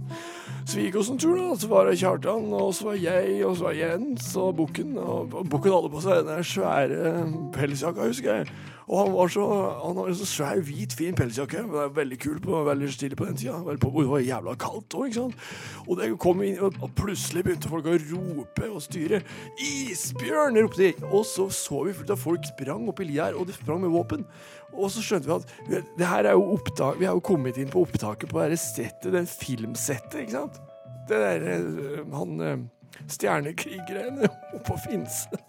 Så 0.63 0.77
vi 0.77 0.87
gikk 0.87 0.99
oss 1.01 1.11
en 1.11 1.19
tur, 1.19 1.35
da. 1.39 1.55
Så 1.59 1.71
var 1.71 1.87
det 1.87 1.97
Kjartan, 1.99 2.47
og 2.55 2.71
så 2.75 2.91
var 2.91 2.99
jeg, 2.99 3.39
og 3.47 3.57
så 3.59 3.69
var 3.69 3.79
Jens 3.79 4.29
og 4.39 4.53
Bukken. 4.59 4.95
Og 4.99 5.35
Bukken 5.51 5.75
hadde 5.75 5.91
på 5.91 6.03
seg 6.03 6.23
den 6.27 6.47
svære 6.47 7.15
pelsjakka, 7.55 8.07
husker 8.07 8.39
jeg. 8.39 8.53
Og 8.87 8.97
han 8.99 9.13
var 9.13 9.31
så 9.31 9.43
Han 9.83 9.99
hadde 10.01 10.15
så 10.19 10.27
svær, 10.27 10.61
hvit, 10.65 10.93
fin 10.97 11.15
pelsjakke. 11.15 11.63
Det 11.63 11.71
var 11.73 11.93
veldig 11.95 12.19
kul 12.19 12.39
på, 12.43 12.63
veldig 12.67 12.89
stilig 12.93 13.17
på 13.19 13.27
den 13.29 13.39
tida. 13.39 13.59
Det 13.63 14.09
var 14.09 14.23
jævla 14.23 14.55
kaldt 14.59 14.97
òg, 14.97 15.07
ikke 15.07 15.19
sant. 15.19 15.45
Og 15.87 15.99
det 15.99 16.09
kom 16.21 16.43
inn, 16.43 16.59
og 16.59 16.91
plutselig 16.97 17.45
begynte 17.45 17.71
folk 17.71 17.87
å 17.87 17.95
rope 17.97 18.69
og 18.69 18.81
styre. 18.83 19.21
'Isbjørn!' 19.59 20.59
ropte 20.63 20.83
de. 20.83 21.07
Og 21.11 21.25
så 21.27 21.47
så 21.53 21.83
vi 21.87 21.95
fullt 21.95 22.13
av 22.13 22.19
folk 22.19 22.45
sprang 22.51 22.87
opp 22.91 22.99
i 22.99 23.07
lia 23.07 23.29
her, 23.29 23.39
og 23.39 23.47
de 23.47 23.55
sprang 23.55 23.81
med 23.81 23.93
våpen. 23.93 24.25
Og 24.73 24.91
så 24.91 25.03
skjønte 25.05 25.29
vi 25.29 25.79
at 25.79 25.89
det 25.97 26.07
her 26.09 26.25
er 26.29 26.37
jo 26.37 26.53
opptak, 26.55 26.99
vi 26.99 27.05
har 27.05 27.17
jo 27.17 27.25
kommet 27.25 27.59
inn 27.61 27.71
på 27.71 27.83
opptaket 27.85 28.31
på 28.31 28.41
det 28.49 28.59
settet, 28.61 29.11
den 29.13 29.29
filmsettet, 29.29 30.23
ikke 30.23 30.37
sant? 30.39 30.61
Det 31.09 31.19
der 31.19 31.43
eh, 31.51 32.15
Han 32.15 32.39
eh, 32.41 32.63
stjernekrigeren 33.11 34.23
på 34.67 34.77
Finse. 34.85 35.43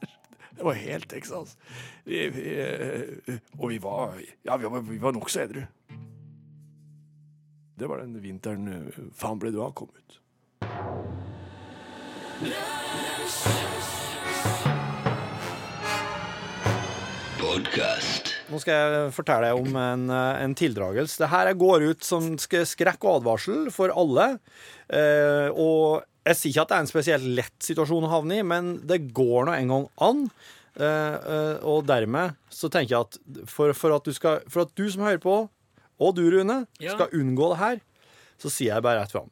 Det 0.57 0.63
var 0.63 0.75
helt 0.79 1.09
Texas. 1.11 1.57
Vi, 2.05 2.29
vi, 2.31 2.45
eh, 2.63 3.39
og 3.59 3.69
vi 3.73 3.79
var 3.83 4.15
Ja, 4.43 4.57
vi 4.57 4.71
var, 4.71 4.81
vi 4.81 4.99
var 5.03 5.13
nokså 5.13 5.41
edru. 5.49 5.65
Det 7.75 7.89
var 7.91 8.05
den 8.05 8.15
vinteren 8.23 8.69
eh, 8.71 9.03
Faen 9.19 9.41
ble 9.43 9.51
du 9.51 9.59
av 9.65 9.75
kom 9.75 9.91
ut. 9.91 10.21
Nå 18.51 18.61
skal 18.63 18.75
jeg 18.75 19.13
fortelle 19.17 19.51
deg 19.51 19.59
om 19.59 19.77
en, 19.79 20.09
eh, 20.13 20.43
en 20.45 20.55
tildragelse. 20.55 21.19
Det 21.19 21.31
her 21.33 21.53
går 21.59 21.89
ut 21.91 22.07
som 22.07 22.35
skrekk 22.39 23.05
og 23.05 23.21
advarsel 23.21 23.71
for 23.75 23.91
alle. 23.91 24.39
Eh, 24.89 25.49
og 25.51 26.05
jeg 26.25 26.37
sier 26.39 26.51
ikke 26.53 26.63
at 26.65 26.71
det 26.73 26.77
er 26.77 26.85
en 26.85 26.91
spesielt 26.91 27.27
lett 27.39 27.67
situasjon 27.67 28.07
å 28.07 28.13
havne 28.13 28.39
i, 28.41 28.45
men 28.47 28.75
det 28.89 29.03
går 29.17 29.49
nå 29.49 29.57
en 29.59 29.73
gang 29.75 29.89
an. 30.07 30.23
Eh, 30.75 30.85
eh, 30.85 31.57
og 31.71 31.85
dermed 31.87 32.35
så 32.51 32.71
tenker 32.73 32.95
jeg 32.97 33.05
at 33.07 33.49
for, 33.51 33.75
for, 33.77 33.95
at 33.95 34.09
du 34.09 34.15
skal, 34.17 34.41
for 34.51 34.65
at 34.65 34.73
du 34.75 34.87
som 34.91 35.05
hører 35.07 35.21
på, 35.23 35.37
og 36.03 36.15
du, 36.17 36.25
Rune, 36.33 36.65
Ja. 36.83 36.97
skal 36.97 37.13
unngå 37.15 37.53
det 37.53 37.61
her, 37.61 37.81
så 38.41 38.51
sier 38.51 38.75
jeg 38.75 38.83
bare 38.83 39.05
rett 39.05 39.13
fram. 39.15 39.31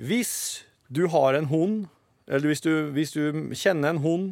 Hvis 0.00 0.64
du 0.88 1.06
har 1.12 1.36
en 1.36 1.50
hund, 1.50 1.88
eller 2.28 2.48
hvis 2.48 2.62
du, 2.64 2.70
hvis 2.94 3.12
du 3.12 3.52
kjenner 3.52 3.92
en 3.92 4.00
hund 4.04 4.28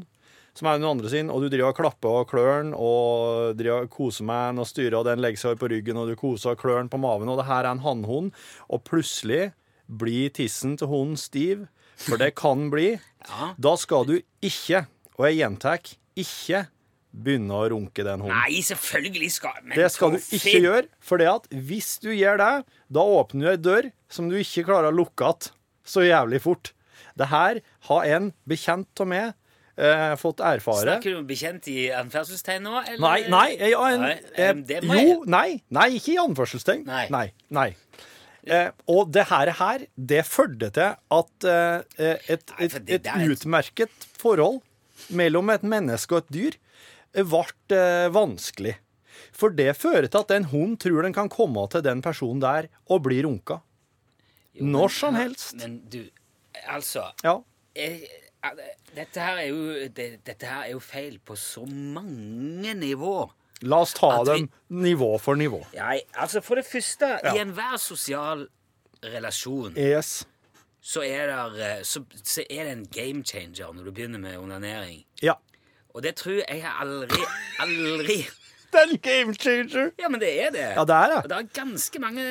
som 0.56 0.70
er 0.70 0.78
noen 0.80 0.96
andre 0.96 1.10
sin, 1.12 1.28
og 1.28 1.42
du 1.44 1.50
driver 1.52 1.74
og 1.74 1.76
klapper 1.76 2.14
og 2.22 2.30
klør 2.30 2.62
den, 2.62 2.72
og 2.72 3.58
driver 3.58 3.84
og 3.84 3.90
koser 3.92 4.24
med 4.24 4.54
den 4.54 4.62
og 4.62 4.68
styrer, 4.70 4.96
og 4.96 5.04
den 5.04 5.20
legger 5.20 5.42
seg 5.42 5.60
på 5.60 5.68
ryggen, 5.68 5.98
og 6.00 6.08
du 6.08 6.16
koser 6.16 6.54
og 6.54 6.62
klør 6.62 6.80
den 6.80 6.88
på 6.92 7.00
maven, 7.02 7.28
og 7.28 7.42
det 7.42 7.48
her 7.50 7.66
er 7.66 7.74
en 7.74 7.84
hannhund, 7.84 8.30
og 8.72 8.84
plutselig 8.88 9.50
blir 9.86 10.32
tissen 10.32 10.78
til 10.80 10.88
hunden 10.88 11.20
stiv, 11.20 11.66
for 11.96 12.20
det 12.20 12.34
kan 12.38 12.68
bli, 12.72 12.94
Ja. 13.26 13.52
da 13.58 13.74
skal 13.80 14.04
du 14.06 14.16
ikke, 14.44 14.86
og 15.18 15.26
jeg 15.26 15.38
gjentar, 15.40 15.80
ikke 16.16 16.66
begynne 17.16 17.56
å 17.56 17.64
runke 17.72 18.04
den 18.04 18.20
hunden. 18.20 18.36
Nei, 18.36 18.60
selvfølgelig 18.64 19.30
skal 19.32 19.56
men 19.64 19.76
Det 19.78 19.88
skal 19.94 20.12
du 20.12 20.18
ikke 20.20 20.60
gjøre, 20.60 20.86
for 21.00 21.16
det 21.22 21.28
at 21.32 21.46
hvis 21.50 21.98
du 22.04 22.10
gjør 22.12 22.36
det, 22.42 22.52
da 22.92 23.00
åpner 23.00 23.40
du 23.46 23.50
ei 23.54 23.56
dør 23.56 23.90
som 24.12 24.28
du 24.28 24.36
ikke 24.36 24.66
klarer 24.68 24.92
å 24.92 24.96
lukke 24.96 25.24
igjen 25.24 25.50
så 25.86 26.02
jævlig 26.04 26.40
fort. 26.44 26.72
Det 27.16 27.28
her 27.30 27.60
har 27.88 28.04
en 28.18 28.32
bekjent 28.48 29.00
av 29.00 29.08
meg 29.08 29.32
eh, 29.78 30.14
fått 30.20 30.40
erfare. 30.44 30.98
Snakker 30.98 31.14
du 31.14 31.20
om 31.22 31.26
bekjent 31.28 31.68
i 31.72 31.86
anførselstegn 31.96 32.66
nå? 32.66 32.74
Eller? 32.82 33.00
Nei, 33.00 33.20
nei, 33.32 33.46
jeg, 33.56 33.72
en, 33.72 34.00
Nei, 34.02 34.16
eh, 34.36 35.08
jo, 35.08 35.22
nei, 35.24 35.62
nei, 35.72 35.88
ikke 35.96 36.16
i 36.16 36.20
anførselstegn. 36.20 36.84
Nei. 36.88 37.06
nei, 37.14 37.26
nei. 37.48 37.70
Eh, 38.46 38.70
og 38.86 39.08
det 39.10 39.24
her, 39.26 39.50
her 39.58 39.84
det 39.98 40.20
førte 40.28 40.68
til 40.70 40.92
at 41.18 41.46
eh, 41.50 42.16
et, 42.30 42.52
Nei, 42.58 42.68
et, 42.68 42.76
et 42.94 43.08
utmerket 43.32 43.90
forhold 44.20 44.60
mellom 45.10 45.50
et 45.50 45.64
menneske 45.66 46.14
og 46.14 46.22
et 46.24 46.32
dyr 46.36 46.54
eh, 46.54 47.24
ble 47.26 47.42
eh, 47.74 48.06
vanskelig. 48.14 48.76
For 49.36 49.50
det 49.52 49.72
fører 49.76 50.06
til 50.08 50.22
at 50.22 50.30
en 50.36 50.46
hund 50.52 50.76
tror 50.80 51.02
den 51.02 51.16
kan 51.16 51.28
komme 51.32 51.64
til 51.72 51.82
den 51.84 52.02
personen 52.04 52.40
der 52.44 52.68
og 52.86 53.02
bli 53.08 53.18
runka. 53.26 53.58
Jo, 54.56 54.64
Når 54.64 54.86
men- 54.88 54.96
som 55.00 55.14
helst. 55.18 55.56
Men 55.58 55.80
du, 55.92 56.04
altså 56.68 57.08
Ja. 57.24 57.38
jeg, 57.76 58.06
dette, 58.94 59.20
her 59.20 59.36
er 59.42 59.48
jo, 59.50 59.88
det, 59.90 60.06
dette 60.24 60.46
her 60.46 60.62
er 60.68 60.70
jo 60.76 60.78
feil 60.80 61.18
på 61.18 61.34
så 61.36 61.66
mange 61.66 62.72
nivå. 62.78 63.26
La 63.62 63.76
oss 63.80 63.94
ta 63.94 64.22
vi- 64.22 64.32
dem 64.32 64.48
nivå 64.70 65.18
for 65.20 65.34
nivå. 65.36 65.62
Nei, 65.74 66.00
altså 66.14 66.40
For 66.42 66.54
det 66.56 66.66
første, 66.66 67.18
Ja. 67.24 67.34
i 67.34 67.38
enhver 67.40 67.76
sosial 67.78 68.48
relasjon 69.04 69.74
Yes. 69.76 70.24
så 70.82 71.02
er, 71.02 71.26
der, 71.26 71.78
eh, 71.78 71.82
så, 71.82 72.02
så 72.24 72.44
er 72.50 72.64
det 72.64 72.72
en 72.72 72.86
game 72.92 73.24
changer 73.24 73.72
når 73.72 73.84
du 73.84 73.90
begynner 73.92 74.18
med 74.18 74.36
onanering. 74.38 75.04
Ja. 75.22 75.34
Og 75.94 76.02
det 76.02 76.16
tror 76.16 76.42
jeg 76.48 76.62
har 76.62 76.80
aldri, 76.84 77.22
aldri 77.60 78.26
en 78.82 78.98
game 79.00 79.32
changer! 79.34 79.90
Ja, 79.98 80.08
men 80.08 80.20
det 80.20 80.34
er 80.42 80.50
det. 80.50 80.66
Ja, 80.76 80.84
det 80.84 80.94
er 80.94 81.08
det. 81.14 81.22
Og 81.24 81.28
det 81.30 81.38
er 81.38 81.48
ganske 81.62 81.98
mange 82.02 82.26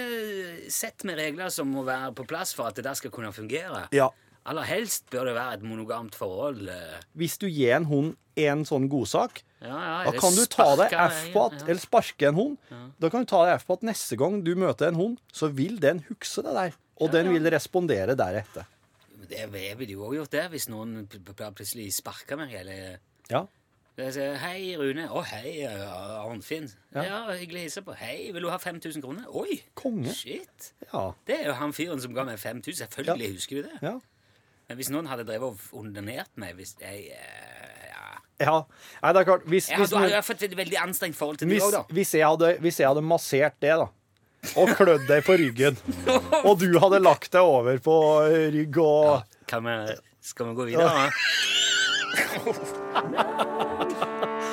sett 0.70 1.04
med 1.04 1.18
regler 1.18 1.50
som 1.50 1.68
må 1.74 1.84
være 1.88 2.14
på 2.14 2.28
plass 2.30 2.54
for 2.54 2.68
at 2.70 2.76
det 2.78 2.84
der 2.86 2.94
skal 2.94 3.10
kunne 3.12 3.32
fungere. 3.34 3.88
Ja. 3.92 4.10
Aller 4.46 4.62
helst 4.70 5.08
bør 5.10 5.26
det 5.26 5.34
være 5.34 5.54
et 5.58 5.64
monogamt 5.66 6.14
forhold. 6.16 6.70
eh. 6.70 7.00
Hvis 7.18 7.38
du 7.42 7.48
gir 7.50 7.74
en 7.80 7.86
hund 7.90 8.16
en 8.38 8.66
sånn 8.68 8.86
godsak, 8.92 9.42
Da 9.66 10.12
kan 10.20 10.36
du 10.38 10.46
ta 10.52 10.68
deg 10.80 10.94
F 10.94 11.20
på 11.34 11.46
at, 11.50 11.66
eller 11.68 11.82
sparke 11.82 12.28
en 12.30 12.36
hund. 12.38 12.58
Da 13.02 13.10
kan 13.10 13.26
du 13.26 13.30
ta 13.30 13.42
deg 13.48 13.56
F 13.60 13.66
på 13.68 13.74
at 13.80 13.84
neste 13.88 14.18
gang 14.20 14.40
du 14.46 14.54
møter 14.56 14.88
en 14.92 14.96
hund, 15.00 15.18
så 15.34 15.50
vil 15.52 15.80
den 15.82 16.04
huske 16.10 16.44
det 16.46 16.54
der. 16.56 16.78
Og 17.02 17.12
den 17.12 17.28
vil 17.34 17.50
respondere 17.52 18.16
deretter. 18.16 18.66
Det 19.26 19.40
jeg 19.42 19.78
ville 19.80 19.94
jo 19.96 20.04
også 20.06 20.16
gjort 20.20 20.32
det 20.36 20.44
hvis 20.54 20.68
noen 20.70 21.08
pl- 21.10 21.22
pl- 21.26 21.54
plutselig 21.58 21.88
sparka 21.98 22.38
meg. 22.38 22.54
Eller 22.54 22.98
Ja. 23.32 23.46
sier, 23.98 24.36
'Hei, 24.38 24.76
Rune.' 24.78 25.08
'Å, 25.10 25.24
hei, 25.24 25.64
Arnfinn.' 25.66 26.72
Ja. 26.94 27.04
Ja. 27.04 27.20
hyggelig 27.34 27.60
å 27.62 27.66
hilse 27.66 27.82
på. 27.82 27.94
'Hei, 27.96 28.32
vil 28.32 28.42
du 28.44 28.50
ha 28.50 28.58
5000 28.58 29.02
kroner?' 29.02 29.26
Oi! 29.34 29.64
Konge. 29.76 30.14
Shit! 30.14 30.74
Ja. 30.94 31.12
Det 31.26 31.40
er 31.42 31.46
jo 31.48 31.54
han 31.54 31.74
fyren 31.74 32.00
som 32.02 32.14
ga 32.14 32.24
meg 32.24 32.38
5000. 32.40 32.88
Selvfølgelig 32.88 33.32
husker 33.34 33.56
du 33.56 33.70
det. 33.70 33.80
Ja. 33.82 34.00
Men 34.68 34.78
hvis 34.78 34.90
noen 34.90 35.08
hadde 35.08 35.26
drevet 35.26 35.44
og 35.44 35.60
onanert 35.74 36.30
meg 36.36 36.56
hvis 36.56 36.76
jeg, 36.82 37.12
eh, 37.12 37.65
ja. 38.40 38.46
ja. 38.48 38.56
Nei, 39.02 39.12
det 39.16 39.20
er 39.22 39.28
klart 39.30 39.46
Hvis, 39.50 39.70
jeg 39.72 39.80
hvis, 39.80 39.90
du 39.94 40.00
har 40.00 40.26
fått 40.26 40.42
et 40.48 40.56
veldig 40.58 40.80
anstrengt 40.84 41.18
forhold 41.18 41.38
til 41.42 41.48
det 41.50 41.56
hvis, 41.58 41.68
òg, 41.68 41.72
da. 41.78 41.84
hvis, 41.96 42.14
jeg 42.18 42.26
hadde, 42.28 42.50
hvis 42.64 42.80
jeg 42.82 42.88
hadde 42.92 43.04
massert 43.06 43.56
det, 43.64 43.74
da, 43.84 43.88
og 44.56 44.74
klødd 44.78 45.08
deg 45.10 45.24
på 45.26 45.34
ryggen, 45.42 45.76
og 46.48 46.54
du 46.62 46.68
hadde 46.84 47.00
lagt 47.04 47.32
deg 47.36 47.44
over 47.46 47.80
på 47.84 47.96
rygg 48.56 48.82
og 48.84 49.24
Kan 49.50 49.62
vi, 49.68 49.76
skal 50.26 50.52
vi 50.52 50.54
gå 50.58 50.64
videre? 50.74 50.90
da? 50.90 51.10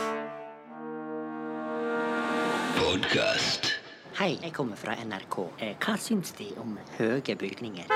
Hei, 4.22 4.38
jeg 4.42 4.52
kommer 4.54 4.76
fra 4.76 4.94
NRK. 5.00 5.36
Eh, 5.64 5.72
Hva 5.82 5.94
syns 6.00 6.30
De 6.38 6.46
om 6.60 6.76
høye 6.98 7.34
bygninger? 7.38 7.88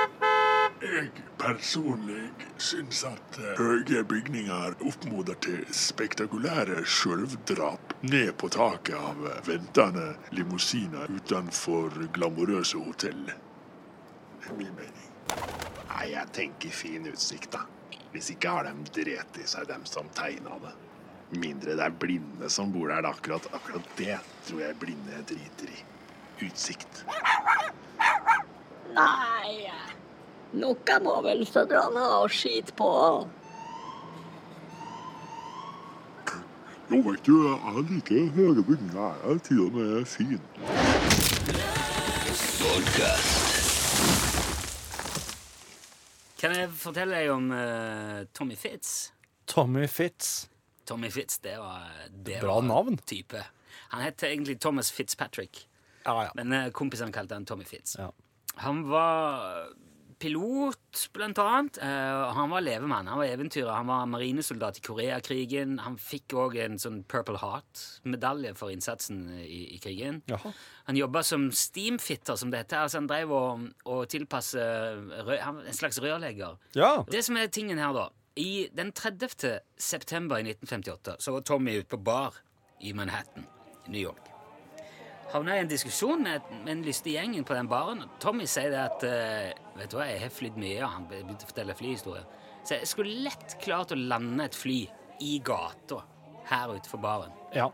Jeg 0.76 1.08
personlig 1.40 2.26
syns 2.60 2.98
at 3.08 3.38
eh, 3.40 3.56
høye 3.56 4.02
bygninger 4.04 4.74
oppmoder 4.84 5.38
til 5.40 5.62
spektakulære 5.72 6.82
sjølvdrap 6.84 7.94
ned 8.04 8.34
på 8.36 8.50
taket 8.52 8.98
av 8.98 9.22
eh, 9.24 9.38
ventende 9.46 10.10
limousiner 10.36 11.08
utenfor 11.16 11.96
glamorøse 12.12 12.82
hotell. 12.84 13.24
Det 13.30 14.50
er 14.52 14.58
min 14.58 14.74
mening. 14.76 15.08
Nei, 15.94 16.10
jeg 16.12 16.28
tenker 16.36 16.76
fin 16.76 17.08
utsikt, 17.08 17.56
da. 17.56 17.64
Hvis 18.12 18.34
ikke 18.36 18.52
har 18.58 18.68
de 18.68 18.76
dret 19.00 19.40
i 19.40 19.48
seg, 19.48 19.64
dem 19.72 19.88
som 19.88 20.12
tegna 20.18 20.60
det. 20.60 20.74
Mindre 21.40 21.72
det 21.72 21.88
er 21.88 21.98
blinde 22.04 22.52
som 22.52 22.68
bor 22.74 22.92
der. 22.92 23.08
Akkurat, 23.08 23.48
akkurat 23.56 23.96
det 23.96 24.20
tror 24.44 24.60
jeg 24.66 24.80
blinde 24.84 25.24
driter 25.32 25.72
i. 25.72 25.82
Utsikt. 26.44 27.06
Nei, 28.92 29.72
noe 30.60 30.98
må 31.04 31.14
vel 31.26 31.44
søstrene 31.46 32.02
ha 32.04 32.20
å 32.24 32.28
skite 32.32 32.74
på. 32.78 32.90
Jo, 36.86 37.00
vet 37.02 37.24
du, 37.26 37.32
jeg 37.50 37.86
liker 37.90 38.28
høye 38.36 38.62
bygninger. 38.62 39.16
Jeg 39.24 39.34
er 39.34 39.42
til 39.48 39.64
og 39.66 39.72
med 39.74 40.06
fin. 40.06 40.40
Kan 46.36 46.52
jeg 46.52 46.68
fortelle 46.76 47.16
deg 47.16 47.30
om 47.32 47.46
uh, 47.54 48.20
Tommy 48.36 48.56
Fitz? 48.60 49.10
Tommy 49.48 49.86
Fitz. 49.88 50.48
Tommy 50.86 51.08
Fitz, 51.10 51.38
det 51.42 51.56
var, 51.58 51.86
det 52.12 52.40
Bra 52.42 52.58
var 52.60 52.66
navn. 52.68 52.98
type. 53.08 53.40
Han 53.94 54.02
het 54.04 54.22
egentlig 54.22 54.58
Thomas 54.60 54.92
Fitzpatrick, 54.92 55.64
Ja, 56.04 56.12
ja. 56.26 56.30
men 56.34 56.52
eh, 56.52 56.68
kompisene 56.70 57.10
kalte 57.12 57.34
han 57.34 57.44
Tommy 57.46 57.64
Fitz. 57.66 57.96
Ja. 57.98 58.10
Han 58.62 58.84
var 58.88 59.66
pilot, 60.18 61.02
blant 61.12 61.38
annet. 61.38 61.78
Uh, 61.82 62.32
han 62.36 62.50
var 62.50 62.60
levemann, 62.64 63.06
han 63.10 63.18
var 63.20 63.28
eventyrer. 63.28 63.70
Han 63.74 63.86
var 63.90 64.06
marinesoldat 64.10 64.78
i 64.80 64.84
Koreakrigen. 64.86 65.78
Han 65.84 65.98
fikk 66.00 66.34
òg 66.38 66.56
en 66.64 66.78
sånn 66.82 67.02
Purple 67.08 67.38
Heart-medalje 67.42 68.54
for 68.58 68.72
innsatsen 68.74 69.24
i, 69.42 69.62
i 69.76 69.80
krigen. 69.82 70.22
Jaha. 70.30 70.52
Han 70.88 70.96
jobba 71.00 71.22
som 71.26 71.48
steamfitter, 71.52 72.36
som 72.40 72.50
det 72.52 72.64
heter. 72.64 72.84
Altså 72.86 73.00
han 73.02 73.08
drev 73.10 73.32
og, 73.36 73.66
og 73.84 74.04
tilpasset 74.12 75.02
rø- 75.26 75.40
En 75.46 75.74
slags 75.76 75.98
rørlegger. 76.02 76.56
Ja. 76.78 76.92
Det 77.10 77.24
som 77.26 77.36
er 77.40 77.46
tingen 77.52 77.78
her, 77.82 77.92
da 77.96 78.08
I 78.36 78.68
den 78.76 78.92
30. 78.92 79.60
september 79.80 80.36
i 80.40 80.44
1958 80.50 81.16
så 81.24 81.32
var 81.36 81.44
Tommy 81.48 81.78
ute 81.80 81.88
på 81.94 82.00
bar 82.04 82.36
i 82.84 82.92
Manhattan 82.92 83.46
New 83.88 84.00
York. 84.00 84.25
Havna 85.32 85.56
i 85.56 85.60
en 85.64 85.68
diskusjon 85.70 86.22
med, 86.22 86.42
med 86.62 86.70
en 86.76 86.82
lystig 86.86 87.16
gjeng 87.16 87.34
på 87.46 87.54
den 87.56 87.68
baren. 87.70 88.04
Tommy 88.22 88.46
sier 88.48 88.70
det 88.70 88.82
at 88.82 89.06
uh, 89.06 89.78
Vet 89.80 89.90
du 89.92 89.96
hva, 89.98 90.06
jeg 90.08 90.20
har 90.22 90.30
flydd 90.32 90.58
mye. 90.62 90.78
og 90.86 90.92
Han 90.94 91.08
begynte 91.10 91.44
å 91.48 91.50
fortelle 91.50 91.74
flyhistorier. 91.76 92.28
Så 92.66 92.78
jeg 92.78 92.88
skulle 92.90 93.16
lett 93.26 93.56
klart 93.62 93.92
å 93.94 93.98
lande 93.98 94.46
et 94.46 94.54
fly 94.56 94.78
i 95.26 95.36
gata 95.44 95.98
her 96.50 96.72
utenfor 96.76 97.02
baren. 97.02 97.34
Ja. 97.54 97.66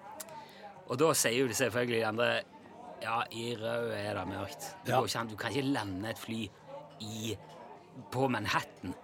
Og 0.89 0.97
da 1.01 1.13
sier 1.17 1.45
jo 1.47 1.55
selvfølgelig 1.55 2.01
de 2.01 2.09
andre 2.09 2.31
Ja, 3.03 3.21
i 3.35 3.53
rød 3.59 3.93
er 3.99 4.15
det 4.15 4.27
mørkt. 4.31 4.67
Det 4.87 4.93
Ja. 4.95 5.01
ikke. 5.03 5.25
Du 5.31 5.37
kan 5.37 5.51
ikke 5.53 5.73
lande 5.75 6.11
et 6.11 6.19
fly 6.23 6.41
i, 7.03 7.37
på 8.13 8.29
Manhattan 8.31 8.95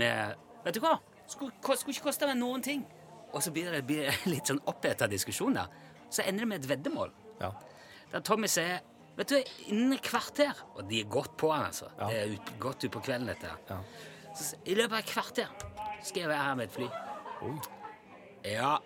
med 0.00 0.34
Vet 0.64 0.74
du 0.74 0.80
hva? 0.80 0.94
Skulle, 1.26 1.52
skulle 1.76 1.92
ikke 1.94 2.06
koste 2.10 2.26
meg 2.26 2.38
noen 2.38 2.62
ting. 2.64 2.84
Og 3.32 3.42
så 3.42 3.50
blir 3.52 3.70
det, 3.72 3.82
blir 3.86 4.08
litt 4.32 4.48
sånn 4.48 4.60
oppheta 4.66 5.06
diskusjon 5.10 5.54
der. 5.58 5.68
Så 6.12 6.22
ender 6.26 6.44
det 6.44 6.48
med 6.48 6.62
et 6.64 6.70
veddemål. 6.70 7.12
Ja. 7.40 7.50
Der 8.12 8.20
Tommy 8.24 8.48
sier 8.50 8.80
Vet 9.16 9.28
du, 9.28 9.36
innen 9.68 9.92
et 9.92 10.02
kvarter 10.06 10.56
Og 10.76 10.86
de 10.88 11.02
er 11.02 11.08
godt 11.12 11.34
på 11.40 11.50
han, 11.52 11.66
altså. 11.68 11.90
Ja. 11.98 12.08
Det 12.08 12.18
er 12.22 12.32
ut, 12.36 12.52
godt 12.62 12.86
utpå 12.88 13.02
kvelden, 13.04 13.28
dette. 13.28 13.46
her. 13.46 13.58
Ja. 13.68 14.32
Så, 14.36 14.56
I 14.64 14.74
løpet 14.78 14.96
av 14.96 15.02
et 15.02 15.10
kvarter 15.12 15.50
skal 16.02 16.24
jeg 16.24 16.30
være 16.32 16.44
her 16.46 16.54
med 16.58 16.70
et 16.70 16.76
fly. 16.78 16.86
Ja, 18.48 18.76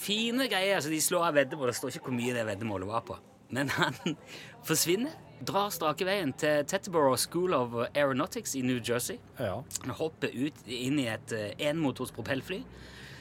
fine 0.00 0.48
greier. 0.50 0.78
Altså, 0.78 0.90
de 0.90 1.00
slår 1.04 1.28
av 1.28 1.36
veddemål. 1.36 1.70
Det 1.70 1.76
står 1.78 1.92
ikke 1.98 2.08
hvor 2.08 2.16
mye 2.16 2.34
det 2.34 2.46
veddemålet 2.48 2.88
var 2.88 3.04
på. 3.06 3.18
Men 3.54 3.70
han 3.76 3.94
forsvinner. 4.68 5.14
Drar 5.46 5.68
strake 5.70 6.02
veien 6.08 6.32
til 6.34 6.64
Teterborough 6.66 7.14
School 7.20 7.52
of 7.54 7.76
Aeronautics 7.92 8.56
i 8.58 8.62
New 8.66 8.80
Jersey. 8.82 9.20
Ja. 9.38 9.60
Han 9.84 9.94
hopper 10.00 10.32
ut 10.34 10.64
inn 10.66 10.98
i 10.98 11.04
et 11.12 11.34
eh, 11.36 11.52
enmotors 11.68 12.10
propellfly. 12.16 12.58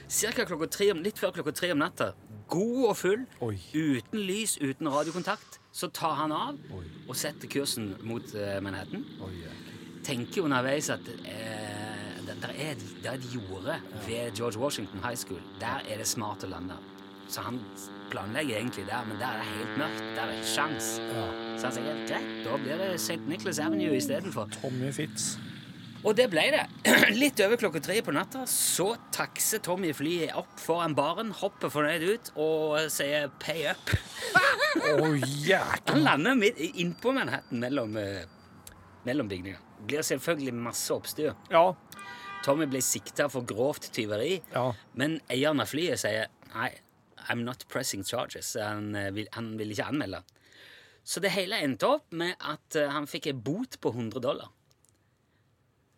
Cirka 0.09 0.47
klokka 0.49 0.69
tre 0.71 0.87
om, 0.95 1.03
litt 1.05 1.19
før 1.21 1.35
klokka 1.35 1.53
tre 1.53 1.69
om 1.75 1.83
natta, 1.83 2.13
god 2.47 2.83
og 2.89 2.97
full, 2.97 3.23
Oi. 3.45 3.55
uten 3.75 4.19
lys, 4.27 4.57
uten 4.61 4.89
radiokontakt, 4.93 5.59
så 5.71 5.89
tar 5.93 6.15
han 6.23 6.31
av 6.33 6.57
og 7.07 7.15
setter 7.15 7.49
kursen 7.51 7.93
mot 8.07 8.35
eh, 8.35 8.57
Manhattan. 8.63 9.05
Oi, 9.25 9.33
ja. 9.43 9.53
Tenker 10.07 10.47
underveis 10.47 10.89
at 10.93 11.03
eh, 11.27 12.21
det, 12.27 12.37
der 12.41 12.53
er, 12.55 12.75
det 13.03 13.11
er 13.11 13.17
et 13.17 13.29
jorde 13.35 13.77
ved 14.07 14.31
George 14.37 14.59
Washington 14.59 15.03
High 15.03 15.17
School. 15.19 15.41
Der 15.61 15.83
er 15.87 15.99
det 16.01 16.07
smart 16.07 16.43
å 16.47 16.51
lande. 16.51 16.77
Så 17.27 17.43
han 17.43 17.59
planlegger 18.11 18.55
egentlig 18.61 18.85
der, 18.87 19.03
men 19.07 19.19
der 19.19 19.35
er 19.35 19.41
det 19.43 19.49
helt 19.51 19.77
mørkt. 19.81 20.03
Der 20.15 20.21
er 20.23 20.31
det 20.31 20.37
ikke 20.39 20.53
sjans. 20.53 20.93
Så 21.59 21.67
han 21.67 21.75
sier 21.75 22.01
greit, 22.07 22.29
da 22.45 22.59
blir 22.61 22.79
det 22.79 22.93
St. 23.03 23.19
Nicholas 23.27 23.59
Avenue 23.59 23.97
istedenfor. 23.97 24.47
Tommy 24.61 24.93
Fitz. 24.95 25.33
Og 26.05 26.13
det 26.17 26.27
ble 26.31 26.43
det. 26.53 26.63
Litt 27.21 27.39
over 27.43 27.59
klokka 27.59 27.81
tre 27.83 27.97
på 28.05 28.13
natta 28.15 28.43
så 28.49 28.91
takser 29.15 29.61
Tommy 29.65 29.91
flyet 29.97 30.35
opp 30.37 30.59
foran 30.61 30.95
baren, 30.97 31.31
hopper 31.35 31.71
fornøyd 31.73 32.05
ut 32.05 32.31
og 32.35 32.77
sier 32.93 33.29
'pay 33.41 33.65
up'. 33.71 33.93
oh, 34.93 35.17
Han 35.89 36.03
lander 36.05 36.37
midt 36.37 36.59
innpå 36.59 37.13
Manhattan 37.15 37.59
mellom, 37.63 37.97
eh, 37.97 38.25
mellom 39.07 39.29
bygningene. 39.29 39.63
Blir 39.87 40.05
selvfølgelig 40.05 40.53
masse 40.53 40.93
oppstyr. 40.93 41.33
Ja. 41.51 41.73
Tommy 42.45 42.67
blir 42.69 42.81
sikta 42.85 43.27
for 43.29 43.41
grovt 43.41 43.89
tyveri, 43.93 44.41
Ja. 44.53 44.71
men 44.93 45.19
eieren 45.29 45.59
av 45.61 45.67
flyet 45.67 45.99
sier 45.99 46.27
nei, 46.53 46.71
I'm 47.29 47.43
not 47.43 47.65
pressing 47.67 48.03
charges. 48.03 48.55
Han 48.59 48.95
eh, 48.95 49.11
vil, 49.11 49.27
han 49.33 49.57
vil 49.57 49.71
ikke 49.73 49.89
anmelde. 49.89 50.21
Så 51.03 51.19
det 51.23 51.31
hele 51.31 51.59
endte 51.63 51.87
opp 51.87 52.11
med 52.11 52.35
at 52.39 52.75
eh, 52.75 52.89
han 52.91 53.07
fikk 53.07 53.27
en 53.31 53.41
bot 53.41 53.79
på 53.81 53.91
100 53.93 54.21
dollar. 54.23 54.49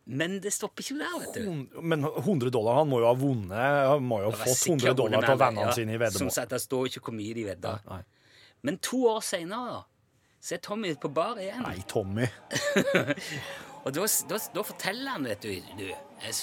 Men 0.10 0.40
det 0.42 0.50
stopper 0.56 0.82
ikke 0.82 0.96
der, 0.98 1.18
vet 1.22 1.36
du. 1.38 1.82
Men 1.86 2.02
100 2.08 2.50
dollar, 2.50 2.80
han 2.80 2.90
må 2.90 2.98
jo 3.04 3.06
ha 3.06 3.14
vunnet 3.14 3.90
Han 3.92 4.08
må 4.10 4.24
jo 4.24 4.32
ha 4.32 4.40
fått 4.40 4.58
sikkert 4.58 4.88
100 4.88 4.98
dollar 4.98 5.28
av 5.36 5.38
vennene 5.44 5.68
ja. 5.68 5.76
sine 5.78 5.94
i 5.94 6.00
Som 6.00 6.04
veddemål. 6.06 6.32
sagt, 6.34 6.56
det 6.56 6.62
står 6.64 6.88
ikke 6.90 7.04
hvor 7.06 7.16
mye 7.20 7.36
de 7.38 7.44
vedda. 7.46 7.74
Nei. 7.92 8.00
Men 8.66 8.80
to 8.84 9.04
år 9.12 9.22
seinere, 9.24 9.84
så 10.42 10.56
er 10.58 10.64
Tommy 10.66 10.96
på 10.98 11.12
bar 11.14 11.38
igjen. 11.40 11.62
Nei, 11.62 11.84
Tommy. 11.88 12.26
Og 13.86 13.94
da, 13.96 14.08
da, 14.32 14.40
da 14.56 14.64
forteller 14.66 15.14
han, 15.16 15.28
vet 15.30 15.46
du 15.46 15.52
Du, 15.78 15.86
jeg, 15.88 16.34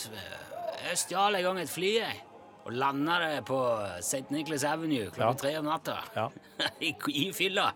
jeg 0.87 1.01
stjal 1.03 1.37
en 1.37 1.45
gang 1.49 1.61
et 1.61 1.73
fly, 1.73 1.91
jeg. 1.99 2.23
Og 2.67 2.75
landa 2.75 3.19
det 3.23 3.43
på 3.47 3.59
St. 4.03 4.25
Nicholas 4.35 4.65
Avenue 4.67 5.11
klokka 5.11 5.29
Ja. 5.33 5.35
tre 5.43 5.53
om 5.59 5.67
natta. 5.69 5.99
Ja. 6.17 6.29
I, 6.87 6.95
I 7.15 7.27
fylla. 7.37 7.73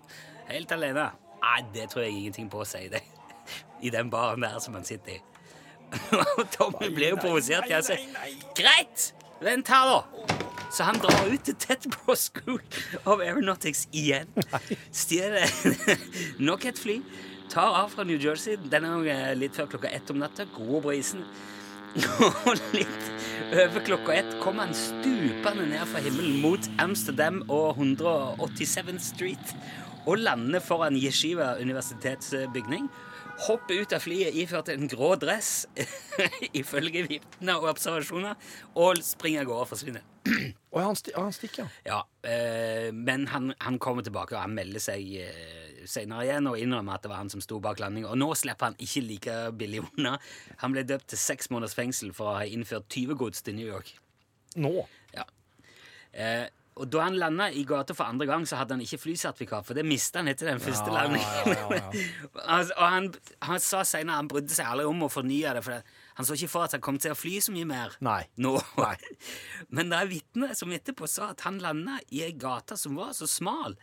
Helt 0.50 0.72
alene. 0.74 1.10
Nei, 1.40 1.58
det 1.74 1.90
tror 1.92 2.04
jeg 2.06 2.14
ingenting 2.16 2.48
på, 2.52 2.62
å 2.62 2.68
si, 2.68 2.86
det. 2.92 3.02
I 3.86 3.90
den 3.94 4.10
baren 4.12 4.42
der 4.46 4.58
som 4.62 4.74
han 4.78 4.86
sitter 4.86 5.18
i. 5.18 5.20
Tommy 6.56 6.90
blir 6.94 7.14
jo 7.14 7.20
provosert. 7.20 7.68
Jeg 7.70 7.86
sier 7.86 8.36
greit, 8.58 9.10
vent 9.42 9.70
her, 9.72 9.94
da. 9.94 10.38
Så 10.70 10.86
han 10.86 11.00
drar 11.02 11.26
ut 11.26 11.42
til 11.42 11.56
Tetbro 11.58 12.14
School 12.14 12.60
of 13.04 13.18
Aeronautics 13.18 13.88
igjen. 13.90 14.30
Stjeler 14.94 15.50
nok 16.50 16.66
et 16.70 16.78
fly. 16.78 17.00
Tar 17.50 17.74
av 17.74 17.90
fra 17.90 18.04
New 18.06 18.20
Jersey 18.22 18.54
denne 18.70 18.92
gangen 18.94 19.40
litt 19.40 19.58
før 19.58 19.72
klokka 19.72 19.90
ett 19.90 20.10
om 20.14 20.20
natta. 20.22 20.46
God 20.54 20.84
på 20.86 20.94
isen. 20.94 21.24
Og 22.22 22.60
litt 22.76 23.08
over 23.50 23.82
klokka 23.82 24.14
ett 24.14 24.36
kommer 24.44 24.68
han 24.68 24.76
stupende 24.78 25.66
ned 25.66 25.82
fra 25.90 26.02
himmelen 26.04 26.38
mot 26.44 26.68
Amsterdam 26.78 27.42
og 27.50 27.80
187th 27.82 29.02
Street 29.02 29.54
og 30.06 30.22
lander 30.22 30.62
foran 30.62 30.94
Yeshiva 30.96 31.56
universitetsbygning. 31.58 32.86
Hopper 33.46 33.80
ut 33.80 33.92
av 33.96 34.02
flyet 34.04 34.36
iført 34.36 34.68
en 34.68 34.88
grå 34.90 35.14
dress, 35.20 35.64
ifølge 36.60 37.06
vitner 37.08 37.60
og 37.60 37.70
observasjoner, 37.72 38.36
og 38.76 39.00
springer 39.04 39.46
av 39.46 39.48
gårde 39.48 39.64
og 39.64 39.70
forsvinner. 39.70 40.04
Å, 40.70 40.82
han, 40.84 40.98
sti 40.98 41.14
han 41.16 41.32
stikker, 41.32 41.64
ja. 41.64 41.70
Ja, 41.88 42.28
eh, 42.28 42.90
men 42.92 43.24
han, 43.32 43.54
han 43.58 43.78
kommer 43.82 44.04
tilbake, 44.04 44.36
og 44.36 44.44
han 44.44 44.54
melder 44.54 44.82
seg 44.84 45.08
eh, 45.24 45.80
senere 45.88 46.26
igjen 46.26 46.50
og 46.50 46.60
innrømmer 46.60 46.98
at 46.98 47.06
det 47.06 47.12
var 47.12 47.22
han 47.22 47.32
som 47.32 47.42
sto 47.44 47.58
bak 47.64 47.80
landinga. 47.80 48.12
Og 48.12 48.20
nå 48.20 48.28
slipper 48.38 48.70
han 48.70 48.78
ikke 48.84 49.02
like 49.06 49.40
billig 49.58 49.82
unna. 49.86 50.18
Han 50.62 50.76
ble 50.76 50.84
døpt 50.86 51.10
til 51.14 51.22
seks 51.22 51.50
måneders 51.50 51.76
fengsel 51.78 52.12
for 52.16 52.34
å 52.34 52.38
ha 52.42 52.46
innført 52.46 52.90
tyvegods 52.92 53.44
til 53.46 53.56
New 53.58 53.66
York. 53.66 53.94
Nå. 54.60 54.74
Ja. 55.16 55.24
Eh, 56.12 56.46
og 56.80 56.88
da 56.88 57.02
han 57.04 57.18
landa 57.20 57.46
i 57.52 57.60
gata 57.68 57.92
for 57.96 58.08
andre 58.08 58.24
gang, 58.28 58.46
så 58.48 58.56
hadde 58.56 58.72
han 58.76 58.80
ikke 58.84 58.98
flysertifikat, 59.02 59.66
for 59.68 59.76
det 59.76 59.84
mista 59.84 60.22
han 60.22 60.30
etter 60.32 60.48
den 60.48 60.62
første 60.64 60.88
Ja, 60.88 60.96
landingen. 60.96 61.50
ja, 61.52 61.76
ja, 61.76 62.04
altså, 62.44 62.76
og 62.80 62.86
han, 62.94 63.08
han 63.50 63.60
sa 63.60 63.82
senere 63.84 64.16
han 64.16 64.30
brydde 64.32 64.56
seg 64.56 64.70
aldri 64.72 64.86
om 64.88 65.04
å 65.04 65.10
fornye 65.12 65.52
det, 65.58 65.62
for 65.66 65.84
han 66.20 66.28
så 66.28 66.38
ikke 66.38 66.50
for 66.54 66.64
at 66.66 66.76
han 66.78 66.84
kom 66.84 66.98
til 67.00 67.12
å 67.12 67.18
fly 67.20 67.34
så 67.44 67.52
mye 67.54 67.68
mer 67.68 67.94
Nei. 68.04 68.22
nå. 68.40 68.54
Nei. 68.80 68.94
Men 69.76 69.92
det 69.92 70.00
er 70.00 70.10
vitner 70.14 70.56
som 70.58 70.72
etterpå 70.72 71.08
sa 71.10 71.30
at 71.34 71.44
han 71.46 71.60
landa 71.62 71.98
i 72.08 72.24
ei 72.26 72.32
gate 72.40 72.80
som 72.80 72.96
var 72.98 73.12
så 73.18 73.28
smal, 73.28 73.76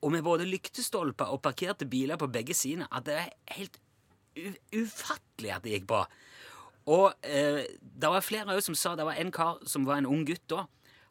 og 0.00 0.14
med 0.14 0.24
både 0.24 0.48
lyktestolper 0.48 1.28
og 1.34 1.42
parkerte 1.44 1.84
biler 1.84 2.16
på 2.20 2.30
begge 2.32 2.56
sider, 2.56 2.88
at 2.88 3.04
det 3.04 3.18
er 3.20 3.30
helt 3.58 3.76
ufattelig 4.72 5.50
at 5.54 5.64
det 5.66 5.74
gikk 5.76 5.88
bra. 5.90 6.04
Og 6.90 7.12
eh, 7.26 7.64
det 7.80 8.08
var 8.10 8.24
flere 8.24 8.56
som 8.64 8.74
sa 8.78 8.94
Det 8.96 9.04
var 9.04 9.18
en 9.20 9.30
kar 9.34 9.58
som 9.68 9.84
var 9.86 10.00
en 10.00 10.08
ung 10.08 10.22
gutt 10.26 10.46
da. 10.50 10.64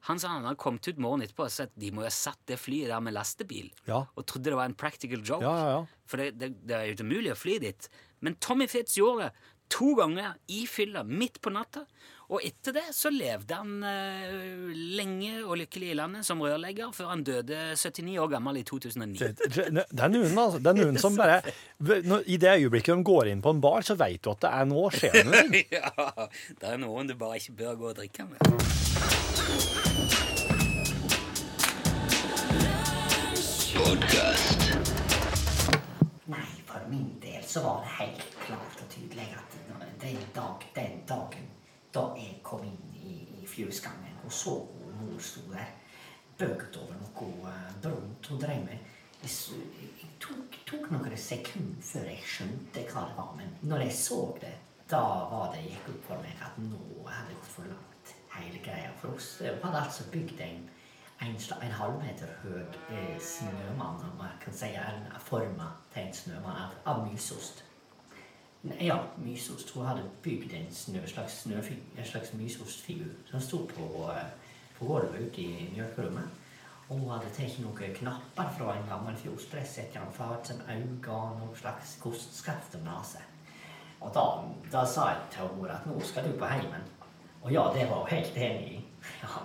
Han 0.08 0.20
sa 0.22 0.32
han 0.32 0.48
hadde 0.48 0.62
kommet 0.62 0.88
ut 0.88 1.00
morgenen 1.02 1.28
etterpå 1.28 1.46
og 1.48 1.54
sett 1.54 1.74
de 1.80 1.92
må 1.92 2.06
jo 2.06 2.08
ha 2.08 2.16
satt 2.16 2.40
det 2.48 2.60
flyet 2.62 2.92
der 2.94 3.04
med 3.04 3.16
lastebil. 3.18 3.68
Ja. 3.90 4.06
Og 4.16 4.26
trodde 4.30 4.52
det 4.52 4.60
var 4.60 4.70
en 4.70 4.78
practical 4.80 5.20
joke. 5.20 5.44
Ja, 5.44 5.56
ja, 5.60 5.72
ja. 5.78 6.04
For 6.10 6.22
det, 6.22 6.32
det, 6.40 6.54
det 6.70 6.78
er 6.78 6.92
jo 6.92 7.06
umulig 7.06 7.34
å 7.36 7.40
fly 7.40 7.60
dit. 7.62 7.90
Men 8.24 8.38
Tommy 8.42 8.70
Fitz 8.72 8.98
gjorde 9.00 9.28
det 9.28 9.56
to 9.70 9.94
ganger 10.00 10.34
i 10.48 10.64
fylla, 10.68 11.04
midt 11.04 11.38
på 11.42 11.52
natta. 11.54 11.84
Og 12.30 12.44
etter 12.46 12.76
det 12.76 12.84
så 12.94 13.10
levde 13.10 13.58
han 13.58 13.84
eh, 13.86 14.34
lenge 14.98 15.40
og 15.42 15.56
lykkelig 15.64 15.92
i 15.94 15.98
landet 15.98 16.28
som 16.28 16.42
rørlegger, 16.46 16.92
før 16.94 17.10
han 17.14 17.24
døde 17.26 17.72
79 17.74 18.20
år 18.22 18.30
gammel 18.36 18.60
i 18.62 18.64
2009. 18.70 19.18
Det, 19.18 19.50
det, 19.50 19.86
det 19.90 20.04
er 20.06 20.14
noen, 20.14 20.38
altså. 20.38 20.62
Det 20.62 20.74
er 20.74 20.80
noen 20.84 21.02
som 21.06 21.18
bare 21.18 21.40
når, 21.82 22.28
I 22.30 22.38
det 22.42 22.56
øyeblikket 22.60 22.94
de 22.94 23.08
går 23.10 23.32
inn 23.34 23.42
på 23.46 23.56
en 23.56 23.64
bar, 23.64 23.86
så 23.86 23.98
vet 23.98 24.22
du 24.22 24.34
at 24.34 24.46
det 24.46 24.54
er 24.60 24.70
nå 24.70 24.86
skjer 24.94 25.22
noe. 25.26 25.64
ja, 25.80 26.30
det 26.62 26.74
er 26.76 26.82
noen 26.86 27.10
du 27.10 27.18
bare 27.18 27.42
ikke 27.42 27.58
bør 27.64 27.82
gå 27.82 27.94
og 27.94 28.02
drikke 28.04 28.30
med. 28.30 28.99
Nei, 36.26 36.50
for 36.66 36.82
min 36.90 37.20
del 37.22 37.44
så 37.48 37.62
var 37.64 37.82
det 37.82 37.92
helt 38.00 38.36
klart 38.44 38.82
og 38.84 38.90
tydelig 38.92 39.28
at 39.40 39.56
den, 40.02 40.18
dag, 40.36 40.66
den 40.76 40.98
dagen 41.08 41.46
da 41.96 42.04
jeg 42.20 42.42
kom 42.44 42.66
inn 42.68 42.98
i, 43.00 43.14
i 43.40 43.48
fjøsgangen 43.48 44.20
og 44.26 44.34
så 44.36 44.58
mor 45.00 45.22
sto 45.24 45.46
der, 45.54 45.72
bøyd 46.42 46.76
over 46.82 46.98
noe 47.00 47.30
eh, 47.54 47.70
brunt 47.84 48.28
hun 48.28 48.42
drev 48.44 48.66
med, 48.68 48.90
Det 49.22 49.32
tok, 50.24 50.60
tok 50.68 50.92
noen 50.92 51.16
sekunder 51.20 51.84
før 51.84 52.06
jeg 52.08 52.28
skjønte 52.34 52.84
hva 52.92 53.06
det 53.08 53.16
var. 53.18 53.32
Men 53.40 53.56
når 53.64 53.86
jeg 53.88 53.96
så 54.00 54.20
det, 54.42 54.54
da 54.92 55.02
var 55.32 55.54
det 55.56 55.64
gikk 55.66 55.88
opp 55.94 56.06
for 56.12 56.24
meg 56.24 56.44
at 56.44 56.60
nå 56.64 56.84
hadde 57.08 57.32
det 57.32 57.40
gått 57.40 57.56
for 57.56 57.72
langt, 57.72 58.14
hele 58.36 58.62
greia. 58.64 58.92
For 59.02 59.16
oss 59.16 59.38
det 59.40 59.56
hadde 59.64 59.82
altså 59.86 60.08
bygd 60.12 60.44
en, 60.46 60.68
en, 61.22 61.36
en 61.62 61.72
halvmeter 61.72 62.28
høy 62.44 62.62
eh, 62.96 63.18
snømann, 63.22 64.04
om 64.12 64.22
jeg 64.24 64.38
kan 64.44 64.56
si 64.56 64.70
en 64.80 65.08
form 65.24 65.60
til 65.94 66.06
en 66.06 66.14
snømann 66.16 66.62
av, 66.66 66.78
av 66.86 67.02
mysost. 67.08 67.64
Ja, 68.80 68.98
mysost. 69.18 69.72
Hun 69.72 69.88
hadde 69.88 70.04
bygd 70.24 70.54
en 70.54 70.68
snø, 70.76 71.06
slags, 71.08 71.42
snøfi, 71.44 71.78
en 71.98 72.06
slags 72.06 72.34
mysostfigur 72.34 73.12
som 73.32 73.44
sto 73.44 73.64
på, 73.72 73.88
eh, 74.16 74.30
på 74.78 74.88
gulvet 74.88 75.28
ute 75.28 75.42
i 75.42 75.72
mjølkerommet. 75.74 76.46
Og 76.90 76.98
hun 76.98 77.12
hadde 77.14 77.32
tatt 77.36 77.60
noen 77.62 77.96
knapper 78.00 78.54
fra 78.58 78.76
en 78.76 78.88
gammel 78.90 79.18
fjordstress, 79.20 79.78
etter 79.84 80.02
en 80.02 80.14
flat 80.16 80.48
som 80.48 80.64
øyne 80.66 81.12
og 81.14 81.36
noe 81.38 81.58
slags 81.58 81.98
kostskaft 82.02 82.80
og 82.80 82.88
nese. 82.88 83.22
Og 84.00 84.14
da, 84.16 84.24
da 84.72 84.86
sa 84.88 85.12
jeg 85.12 85.28
til 85.36 85.52
henne 85.52 85.76
at 85.76 85.86
nå 85.88 86.00
skal 86.08 86.26
du 86.26 86.38
på 86.40 86.48
heimen. 86.50 86.88
Og 87.44 87.52
ja, 87.54 87.68
det 87.76 87.86
var 87.90 88.04
hun 88.04 88.14
helt 88.16 88.38
enig 88.38 88.78
i. 88.78 88.86
Ja. 89.24 89.44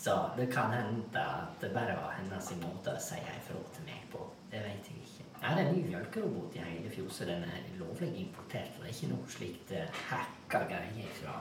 Så 0.00 0.30
det 0.36 0.46
kan 0.52 0.72
hende 0.72 1.20
at 1.20 1.60
det 1.60 1.74
bare 1.74 1.92
var 1.98 2.14
hennes 2.16 2.46
måte 2.62 2.94
å 2.96 3.00
si 3.04 3.18
ifra 3.20 3.58
til 3.74 3.84
meg 3.84 4.06
på. 4.12 4.22
Det 4.48 4.62
vet 4.64 4.86
jeg 4.88 5.02
ikke. 5.04 5.26
Jeg 5.42 5.50
er 5.50 5.60
en 5.60 5.74
ny 5.74 5.82
mjølkerobot 5.90 6.56
i 6.56 6.62
hele 6.64 6.92
fjoset. 6.94 7.28
Den 7.28 7.44
er 7.44 7.66
lovlig 7.76 8.08
importert. 8.22 8.78
Det 8.78 8.88
er 8.88 8.94
ikke 8.94 9.10
noe 9.12 9.34
slikt 9.34 9.74
uh, 9.76 10.00
hacka 10.08 10.62
greier 10.72 11.12
fra 11.20 11.36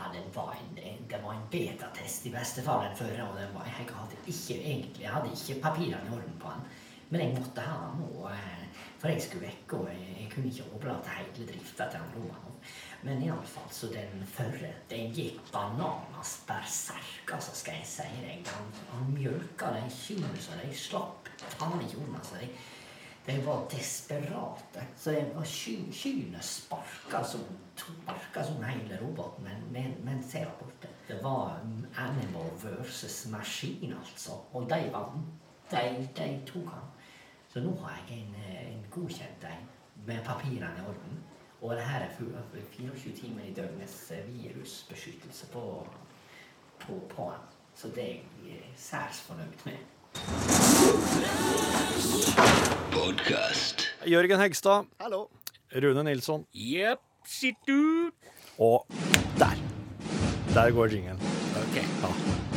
Ja, 0.00 0.06
det 0.12 0.22
var 0.32 0.54
en, 0.56 0.76
det 0.76 1.18
var 1.20 1.34
en 1.34 1.48
betatest 1.52 2.28
i 2.28 2.30
beste 2.32 2.62
fall 2.64 2.86
den 2.86 2.94
førre, 2.96 3.26
og 3.26 3.34
den 3.36 3.50
var, 3.52 3.66
jeg 3.68 3.88
hadde 3.90 4.20
ikke 4.32 4.54
egentlig, 4.56 5.02
jeg 5.02 5.12
hadde 5.12 5.32
ikke 5.34 5.58
papirene 5.60 6.08
i 6.08 6.14
orden 6.16 6.38
på 6.40 6.52
den. 6.54 6.70
Men 7.10 7.20
jeg 7.24 7.34
måtte 7.34 7.62
ha 7.66 7.90
nå, 7.98 8.28
eh, 8.30 8.82
for 9.00 9.10
jeg 9.10 9.22
skulle 9.24 9.48
vekk, 9.48 9.72
og 9.80 9.88
jeg, 9.90 10.28
kunne 10.30 10.50
ikke 10.52 10.66
overlate 10.70 11.14
hele 11.16 11.46
drifta 11.48 11.88
til 11.90 11.98
han 11.98 12.12
Roman. 12.14 12.58
Men 13.02 13.22
iallfall, 13.24 13.70
så 13.72 13.88
den 13.90 14.20
førre, 14.28 14.70
den 14.90 15.10
gikk 15.16 15.40
bananas 15.52 16.36
berserk, 16.46 17.32
altså, 17.32 17.54
skal 17.56 17.80
jeg 17.80 17.88
si 17.88 18.08
deg. 18.20 18.44
Han, 18.52 18.68
han 18.92 19.08
mjølka 19.16 19.72
de 19.74 19.86
kyrne 19.94 20.30
så 20.38 20.58
de 20.60 20.70
slapp 20.76 21.30
faen 21.56 21.82
ikke 21.82 22.02
unna. 22.04 22.20
Så 22.22 22.38
de, 22.42 22.50
de 23.26 23.38
var 23.46 23.64
desperate. 23.72 24.86
Så 25.00 25.16
det 25.16 25.24
var 25.34 25.48
ky- 25.48 25.90
kyrne 25.96 26.44
sparka 26.44 27.24
som 27.24 27.42
sparka 27.80 28.44
som 28.44 28.62
hele 28.68 29.00
roboten, 29.02 29.48
men, 29.72 29.96
men, 30.04 30.22
jeg 30.32 30.46
var 30.46 30.58
borte. 30.60 30.92
Det 31.08 31.18
var 31.24 31.58
um, 31.64 31.86
animal 31.96 32.52
versus 32.62 33.24
machine, 33.32 33.96
altså. 33.98 34.38
Og 34.52 34.68
de 34.70 34.84
vant. 34.92 35.36
De, 35.70 36.08
de 36.16 36.30
tok 36.46 36.68
han. 36.74 36.86
Så 37.52 37.60
nå 37.60 37.72
har 37.82 37.96
jeg 38.08 38.20
en, 38.20 38.34
eh, 38.38 38.72
en 38.72 38.84
godkjent 38.90 39.44
en 39.44 39.64
med 40.06 40.24
papirene 40.24 40.70
i 40.78 40.84
orden. 40.86 41.16
Og 41.62 41.76
det 41.76 41.82
her 41.84 42.00
er 42.00 42.10
24 42.76 43.16
timer 43.16 43.42
i 43.44 43.54
døgnets 43.54 44.10
eh, 44.10 44.28
virusbeskyttelse 44.28 45.46
på, 45.52 45.86
på, 46.80 47.00
på 47.08 47.22
den. 47.32 47.48
Så 47.74 47.88
det 47.88 48.04
er 48.04 48.06
jeg 48.06 48.22
eh, 48.54 48.70
særs 48.76 49.20
fornøyd 49.20 49.64
med. 49.64 49.76
Jørgen 54.06 54.40
Hegstad, 54.40 54.84
Hallo. 55.00 55.26
Rune 55.74 56.04
Nilsson, 56.04 56.46
Jepp, 56.54 57.00
sitt 57.26 57.56
du. 57.68 58.10
og 58.58 58.86
der. 59.38 59.58
Der 60.54 60.70
går 60.70 60.86
jingelen. 60.86 61.20
Ok. 61.56 61.76
Ja. 61.76 62.49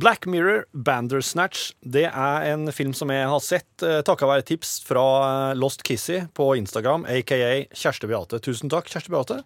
Black 0.00 0.24
Mirror 0.24 0.62
Bandersnatch 0.72 1.74
det 1.80 2.06
er 2.08 2.44
en 2.48 2.70
film 2.72 2.92
som 2.96 3.10
jeg 3.12 3.26
har 3.28 3.42
sett 3.44 3.84
eh, 3.84 3.98
takket 4.06 4.30
være 4.30 4.44
tips 4.48 4.70
fra 4.86 5.02
eh, 5.50 5.58
Lost 5.58 5.82
Kissy 5.84 6.22
på 6.36 6.46
Instagram, 6.56 7.04
aka 7.10 7.50
Kjersti 7.76 8.08
Beate. 8.08 8.40
Tusen 8.40 8.72
takk, 8.72 8.88
Kjersti 8.88 9.12
Beate. 9.12 9.40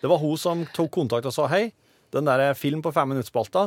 Det 0.00 0.08
var 0.08 0.22
hun 0.22 0.38
som 0.40 0.62
tok 0.72 0.94
kontakt 0.96 1.28
og 1.28 1.34
sa 1.36 1.48
hei, 1.52 1.74
den 2.14 2.30
der 2.30 2.54
film 2.56 2.80
på 2.84 2.94
fem 2.94 3.12
minutter-spalta, 3.12 3.66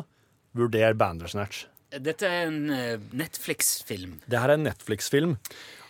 vurder 0.57 0.97
Bandersnatch. 0.97 1.67
Dette 1.91 2.25
er 2.25 2.47
en 2.47 2.73
eh, 2.73 2.97
Netflix-film. 3.21 4.17
Det 4.25 4.41
her 4.41 4.55
er 4.55 4.57
en 4.57 4.65
Netflix-film. 4.65 5.37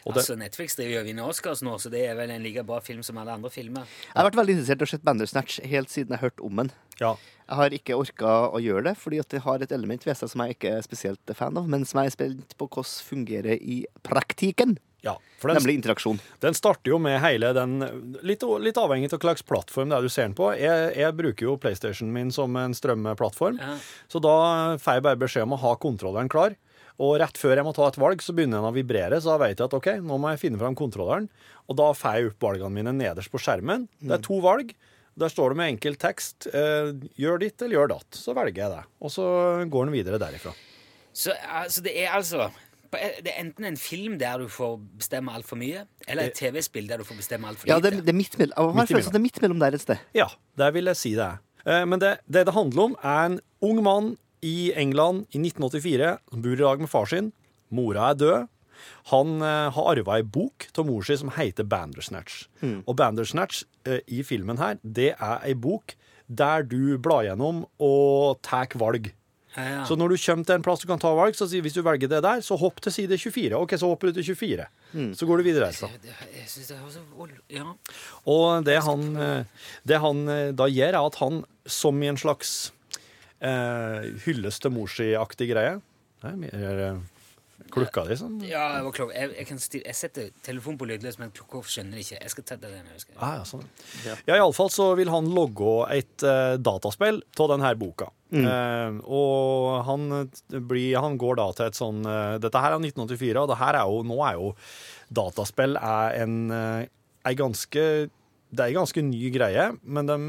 Og 0.06 0.14
det, 0.16 0.22
Altså, 0.24 0.36
Netflix 0.40 0.76
driver 0.76 0.96
jo 0.96 1.00
og 1.04 1.06
vinner 1.12 1.28
Oscars 1.30 1.62
nå, 1.62 1.76
så 1.78 1.90
det 1.94 2.00
er 2.10 2.16
vel 2.18 2.32
en 2.34 2.42
like 2.42 2.64
bra 2.66 2.80
film 2.82 3.04
som 3.06 3.20
alle 3.22 3.36
andre 3.38 3.52
filmer. 3.54 3.86
Jeg 4.08 4.18
har 4.18 4.26
vært 4.32 4.40
veldig 4.40 4.56
interessert 4.58 4.82
i 4.82 4.88
å 4.88 4.90
se 4.90 4.98
Bandersnatch 5.06 5.60
helt 5.70 5.90
siden 5.94 6.16
jeg 6.18 6.24
hørte 6.26 6.42
om 6.48 6.64
den. 6.64 6.72
ja. 7.00 7.16
Jeg 7.52 7.58
har 7.60 7.74
ikke 7.76 7.96
orka 8.00 8.30
å 8.56 8.60
gjøre 8.64 8.86
det, 8.86 8.92
fordi 8.98 9.18
at 9.20 9.28
det 9.34 9.42
har 9.44 9.60
et 9.60 9.72
element 9.76 10.06
ved 10.08 10.16
seg 10.16 10.30
som 10.32 10.40
jeg 10.46 10.54
ikke 10.56 10.70
er 10.78 10.86
spesielt 10.86 11.34
fan 11.36 11.58
av, 11.60 11.66
men 11.68 11.84
som 11.84 12.00
jeg 12.00 12.08
er 12.08 12.14
spent 12.16 12.54
på 12.56 12.68
hvordan 12.70 12.94
fungerer 13.10 13.58
i 13.60 13.82
praktikken. 14.08 14.78
ja. 15.04 15.18
For 15.42 15.50
den, 15.50 15.58
Nemlig 15.58 15.76
interaksjon. 15.82 16.20
den 16.40 16.54
starter 16.56 16.92
jo 16.94 17.00
med 17.02 17.20
hele 17.20 17.50
den 17.58 17.82
Litt, 18.24 18.44
litt 18.62 18.78
avhengig 18.78 19.12
av 19.12 19.18
hva 19.20 19.32
slags 19.34 19.44
plattform 19.44 19.90
det 19.90 19.98
er 19.98 20.02
du 20.08 20.10
ser 20.14 20.28
den 20.30 20.36
på. 20.38 20.48
Jeg, 20.56 20.94
jeg 20.96 21.18
bruker 21.18 21.48
jo 21.50 21.58
PlayStation 21.58 22.14
min 22.14 22.32
som 22.32 22.56
en 22.56 22.74
strømmeplattform. 22.78 23.58
Ja. 23.60 23.76
Så 24.08 24.22
da 24.24 24.78
får 24.80 24.94
jeg 25.02 25.06
bare 25.10 25.20
beskjed 25.26 25.44
om 25.50 25.58
å 25.58 25.62
ha 25.66 25.76
kontrolleren 25.82 26.30
klar. 26.32 26.56
Og 27.02 27.16
rett 27.22 27.40
før 27.40 27.56
jeg 27.58 27.66
må 27.66 27.74
ta 27.74 27.88
et 27.90 27.98
valg, 27.98 28.22
så 28.22 28.34
begynner 28.38 28.60
den 28.62 28.70
å 28.70 28.76
vibrere, 28.76 29.18
så 29.24 29.34
da 29.34 29.42
vet 29.48 29.58
jeg 29.58 29.66
at 29.70 29.74
OK, 29.78 29.88
nå 30.06 30.18
må 30.22 30.34
jeg 30.36 30.42
finne 30.44 30.60
fram 30.62 30.76
kontrolleren. 30.78 31.28
Og 31.66 31.78
da 31.80 31.90
får 31.98 32.18
jeg 32.20 32.32
opp 32.34 32.46
valgene 32.46 32.76
mine 32.78 32.94
nederst 32.94 33.32
på 33.34 33.42
skjermen. 33.42 33.88
Det 34.02 34.20
er 34.20 34.26
to 34.26 34.38
valg. 34.44 34.74
Der 35.22 35.32
står 35.34 35.52
det 35.52 35.58
med 35.60 35.72
enkel 35.74 35.98
tekst 36.00 36.48
eh, 36.56 36.92
'gjør 37.20 37.42
ditt' 37.42 37.62
eller 37.66 37.76
'gjør 37.76 37.90
datt'. 37.92 38.16
Så 38.16 38.36
velger 38.38 38.62
jeg 38.64 38.72
det. 38.72 38.84
Og 39.02 39.12
så 39.12 39.26
går 39.68 39.90
den 39.90 39.96
videre 39.98 40.20
derifra. 40.22 40.54
Så 41.12 41.34
altså, 41.42 41.82
det 41.84 41.96
er 42.00 42.14
altså 42.16 42.52
det 42.92 43.32
er 43.32 43.38
enten 43.40 43.66
en 43.70 43.78
film 43.80 44.18
der 44.20 44.42
du 44.42 44.50
får 44.52 44.74
bestemme 45.00 45.32
altfor 45.32 45.56
mye, 45.60 45.86
eller 46.12 46.28
et 46.28 46.36
TV-spill 46.36 46.90
der 46.90 47.00
du 47.00 47.06
får 47.08 47.22
bestemme 47.22 47.48
altfor 47.48 47.70
Ja, 47.70 47.78
lite. 47.80 47.90
det, 47.90 48.02
det 48.06 48.12
er 48.12 48.18
midt 48.18 48.36
mellom, 48.40 48.76
Midt 48.76 48.90
det 48.92 49.16
er 49.16 49.24
midt 49.24 49.40
mellom 49.42 49.62
der 49.64 49.78
et 49.78 49.84
sted. 49.84 50.02
Ja, 50.18 50.28
der 50.60 50.74
vil 50.76 50.90
jeg 50.92 51.00
si 51.00 51.14
det 51.16 51.24
er. 51.24 51.38
Eh, 51.66 51.86
Men 51.88 52.00
det, 52.04 52.18
det 52.28 52.46
det 52.50 52.54
handler 52.54 52.90
om, 52.90 52.96
er 53.04 53.26
en 53.30 53.40
ung 53.64 53.80
mann 53.86 54.18
i 54.42 54.72
England 54.76 55.26
i 55.32 55.40
1984 55.42 56.18
som 56.32 56.42
bor 56.42 56.54
i 56.58 56.62
lag 56.64 56.80
med 56.82 56.90
far 56.90 57.06
sin. 57.06 57.32
Mora 57.72 58.10
er 58.12 58.20
død. 58.20 58.48
Han 59.12 59.36
eh, 59.46 59.70
har 59.76 59.92
arva 59.94 60.18
ei 60.18 60.24
bok 60.26 60.66
av 60.78 60.88
mor 60.88 61.04
si 61.06 61.16
som 61.20 61.30
heter 61.36 61.64
Bandersnatch. 61.70 62.48
Og 62.88 62.96
Bandersnatch 62.98 63.64
eh, 63.86 64.00
i 64.10 64.24
filmen 64.26 64.58
her, 64.58 64.80
det 64.84 65.12
er 65.18 65.42
ei 65.46 65.54
bok 65.54 65.94
der 66.32 66.64
du 66.64 66.98
blar 66.98 67.26
gjennom 67.28 67.66
og 67.84 68.40
tar 68.46 68.72
valg. 68.80 69.12
Ja, 69.52 69.64
ja. 69.68 69.80
Så 69.86 69.98
når 70.00 70.14
du 70.14 70.18
kommer 70.24 70.48
til 70.48 70.56
en 70.56 70.64
plass 70.64 70.80
du 70.80 70.88
kan 70.88 71.00
ta 71.04 71.10
valg, 71.14 71.36
så 71.36 71.44
hvis 71.52 71.76
du 71.76 71.82
velger 71.84 72.08
det 72.08 72.22
der, 72.24 72.40
så 72.40 72.56
hopp 72.58 72.80
til 72.82 72.94
side 72.96 73.18
24. 73.20 73.58
Ok, 73.60 73.74
så 73.82 73.90
hopper 73.92 74.08
du 74.14 74.22
til 74.22 74.30
24. 74.32 74.68
Så 75.20 75.28
går 75.28 75.42
du 75.42 75.44
videre 75.50 75.68
derfra. 75.68 75.90
Det- 76.02 76.16
Jeg 76.40 76.48
synes 76.48 76.68
det 76.72 76.78
er 76.78 76.94
så. 76.96 77.28
Ja. 77.52 77.66
Og 78.32 78.64
det 78.66 78.78
han, 78.84 79.04
eh, 79.18 79.44
det 79.86 80.00
han 80.00 80.24
eh, 80.30 80.52
da 80.56 80.70
gjør, 80.72 80.96
er 80.96 81.06
at 81.06 81.16
han, 81.20 81.44
som 81.68 82.00
i 82.02 82.08
en 82.08 82.18
slags 82.18 82.72
eh, 83.42 84.12
hyllest 84.26 84.62
til 84.64 84.74
mor 84.76 84.92
si-aktig 84.92 85.50
greie 85.54 85.80
Nei, 86.22 86.50
er 86.54 86.78
det 86.78 86.92
klokka 87.72 88.04
di 88.06 88.14
sånn? 88.20 88.36
Ja, 88.46 88.66
det 88.76 88.82
var 88.86 88.94
klokka. 88.94 89.14
Jeg, 89.16 89.32
jeg, 89.40 89.46
kan 89.48 89.60
sti- 89.62 89.82
jeg 89.86 89.96
setter 89.98 90.28
telefonen 90.46 90.78
på 90.78 90.86
lydløs, 90.90 91.16
men 91.22 91.32
klokka 91.34 91.62
skjønner 91.66 92.02
ikke. 92.02 92.18
Jeg 92.20 92.34
skal 92.34 92.46
tette 92.46 92.70
den. 92.70 92.90
Jeg 92.94 93.02
skal. 93.06 93.16
Ah, 93.18 93.38
ja, 93.40 93.46
sånn. 93.48 93.64
ja, 94.28 94.36
iallfall 94.36 94.70
så 94.74 94.90
vil 95.00 95.10
han 95.14 95.30
logge 95.34 95.72
et 95.96 96.26
uh, 96.28 96.58
dataspill 96.62 97.22
av 97.42 97.50
denne 97.54 97.72
boka. 97.80 98.10
Eh, 98.32 99.00
og 99.12 99.82
han, 99.88 100.06
eh, 100.20 100.60
blir, 100.60 100.94
han 101.04 101.18
går 101.20 101.40
da 101.42 101.48
til 101.58 101.66
et 101.68 101.76
sånn 101.76 102.06
uh, 102.08 102.38
Dette 102.40 102.62
her 102.64 102.78
er 102.78 102.80
1984, 102.80 103.42
og 103.42 103.50
det 103.52 103.58
her 103.60 103.76
er 103.82 103.90
jo, 103.92 104.04
nå 104.08 104.20
er 104.24 104.38
jo 104.40 104.54
dataspill 105.12 105.76
er 105.82 106.22
en, 106.22 106.38
uh, 106.48 106.86
er 107.28 107.36
ganske 107.40 107.84
Det 108.08 108.62
er 108.64 108.70
en 108.72 108.80
ganske 108.84 109.04
ny 109.04 109.34
greie, 109.36 109.66
men 109.84 110.08
de, 110.08 110.20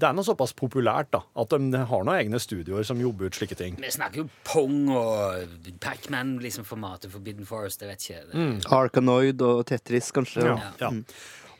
det 0.00 0.08
er 0.08 0.16
nå 0.16 0.24
såpass 0.26 0.54
populært 0.56 1.12
da, 1.14 1.20
at 1.38 1.52
de 1.52 1.82
har 1.90 2.06
noen 2.06 2.16
egne 2.16 2.40
studioer 2.42 2.86
som 2.86 3.00
jobber 3.00 3.28
ut 3.28 3.36
slike 3.36 3.58
ting. 3.58 3.76
Vi 3.82 3.92
snakker 3.92 4.22
jo 4.22 4.26
Pong 4.48 4.88
og 4.94 5.76
Pacman, 5.82 6.38
liksom 6.42 6.66
formatet 6.68 7.12
Forbidden 7.12 7.46
Forest. 7.48 7.84
Jeg 7.84 7.92
vet 7.92 8.08
ikke. 8.08 8.24
Mm. 8.32 8.56
Arkanoid 8.72 9.44
og 9.46 9.62
Tetris, 9.68 10.10
kanskje. 10.14 10.48
Ja. 10.48 10.58
ja. 10.80 10.92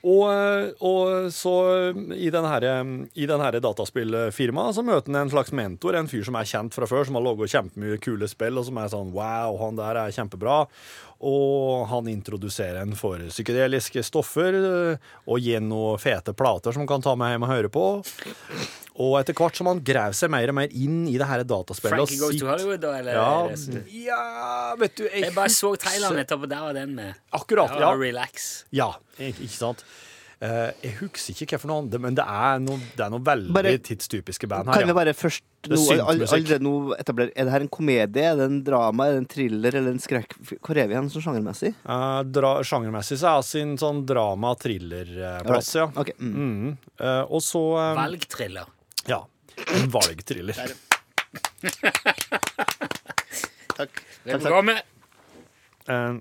Og, 0.03 0.73
og 0.83 1.29
så 1.31 1.53
i 2.18 2.31
denne, 2.35 2.49
her, 2.51 2.64
i 3.14 3.27
denne 3.31 3.45
her 3.47 3.59
dataspillfirmaet 3.62 4.75
så 4.75 4.83
møter 4.83 5.12
han 5.12 5.21
en 5.21 5.31
slags 5.31 5.55
mentor, 5.55 5.95
en 5.95 6.11
fyr 6.11 6.25
som 6.27 6.38
er 6.40 6.49
kjent 6.51 6.75
fra 6.75 6.88
før, 6.90 7.07
som 7.07 7.18
har 7.18 7.23
laget 7.29 7.53
kjempemye 7.53 8.01
kule 8.03 8.27
spill, 8.31 8.59
og 8.59 8.66
som 8.66 8.81
er 8.83 8.90
sånn 8.90 9.12
wow, 9.14 9.55
han 9.62 9.79
der 9.79 10.01
er 10.03 10.16
kjempebra. 10.16 10.64
Og 11.23 11.87
han 11.87 12.09
introduserer 12.11 12.81
en 12.83 12.97
for 12.99 13.23
psykedeliske 13.31 14.03
stoffer, 14.03 14.57
og 15.23 15.43
gir 15.43 15.63
noen 15.63 16.01
fete 16.03 16.35
plater 16.35 16.75
som 16.75 16.83
han 16.83 16.91
kan 16.91 17.05
ta 17.05 17.15
med 17.19 17.35
hjem 17.35 17.47
og 17.47 17.53
høre 17.53 17.71
på. 17.73 17.85
og 19.07 19.17
etter 19.21 19.37
hvert 19.39 19.57
som 19.57 19.71
han 19.71 19.81
grav 19.87 20.17
seg 20.19 20.33
mer 20.35 20.51
og 20.53 20.59
mer 20.59 20.75
inn 20.75 21.05
i 21.09 21.15
det 21.21 21.29
her 21.31 21.45
dataspillet 21.47 21.95
Frankie 21.95 22.21
Goes 22.21 22.41
to 22.41 22.51
Hollywood, 22.51 22.83
da? 22.83 22.95
Eller? 22.99 23.17
Ja, 23.17 23.33
er 23.49 23.93
ja, 24.03 24.23
vet 24.81 24.99
du 24.99 25.07
Jeg 25.07 25.33
bare 25.37 25.53
så 25.55 25.73
traileren 25.81 26.19
nettopp, 26.21 26.49
og 26.49 26.53
der 26.53 26.65
var 26.67 26.77
den 26.77 26.97
med. 26.99 27.21
Akkurat, 27.39 27.79
ja. 27.81 27.93
Relax. 27.97 28.51
Ja, 28.75 28.91
ikke 29.19 29.53
sant? 29.55 29.87
Eh, 30.43 30.73
jeg 30.83 30.97
husker 30.99 31.37
ikke 31.45 31.55
hva 31.55 31.59
for 31.63 31.71
noe, 31.71 31.99
men 32.03 32.17
det 32.19 32.25
er 32.27 32.59
noen, 32.59 32.81
det 32.99 33.05
er 33.05 33.11
noe 33.15 33.23
veldig 33.23 33.53
Bare- 33.55 33.79
tidstypiske 33.79 34.49
band 34.51 34.67
her. 34.67 34.75
Kan 34.75 34.89
vi 34.89 34.91
Ja. 34.91 34.95
bare 34.99 35.13
først 35.15 35.43
all- 35.71 36.01
allerede 36.03 36.59
nå 36.59 36.73
etablere 36.99 37.31
Er 37.37 37.45
det 37.45 37.53
her 37.53 37.61
en 37.61 37.69
komedie, 37.69 38.25
er 38.27 38.35
det 38.35 38.47
en 38.51 38.57
drama, 38.65 39.07
er 39.07 39.13
det 39.13 39.19
en 39.23 39.27
thriller 39.31 39.75
eller 39.79 39.91
en 39.93 40.01
skrekk? 40.03 40.35
Hvor 40.59 40.77
er 40.77 40.89
vi 40.89 40.95
hen 40.99 41.09
sånn 41.09 41.23
sjangermessig? 41.23 41.75
Eh, 41.87 42.23
dra, 42.25 42.57
sjangermessig 42.67 43.19
så 43.23 43.39
er 43.39 43.43
sin 43.47 43.77
sånn 43.79 44.05
drama-thriller-plass, 44.05 45.75
ja. 45.79 45.87
Okay. 45.95 46.15
mm. 46.19 46.35
Mm. 46.35 46.77
Eh, 46.99 47.23
og 47.31 47.41
så 47.41 47.63
eh, 47.79 47.95
Valgthriller. 48.03 48.67
Ja. 49.07 49.23
En 49.69 49.89
valgthriller. 49.95 50.57
Takk. 53.77 54.03
Det 54.25 54.41
går 54.43 54.65
med. 54.65 54.83
Eh, 55.89 56.19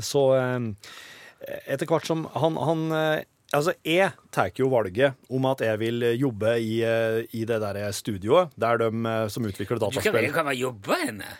så 0.00 0.24
eh, 0.38 0.58
etter 1.66 1.88
hvert 1.88 2.06
som 2.08 2.26
han, 2.36 2.58
han 2.60 2.88
eh, 2.96 3.26
Altså, 3.50 3.72
jeg 3.82 4.12
tar 4.30 4.52
jo 4.62 4.68
valget 4.70 5.16
om 5.26 5.46
at 5.50 5.62
jeg 5.66 5.78
vil 5.80 6.04
jobbe 6.14 6.52
i, 6.62 6.84
eh, 6.86 7.24
i 7.34 7.42
det 7.42 7.56
der 7.58 7.90
studioet 7.90 8.52
der 8.54 8.78
de 8.78 8.90
eh, 9.10 9.24
som 9.26 9.42
utvikler 9.42 9.80
Du 9.80 9.88
kan 9.98 10.14
velge 10.14 10.30
dataspill 10.30 10.60
jobbe 10.60 10.98
henne. 11.02 11.30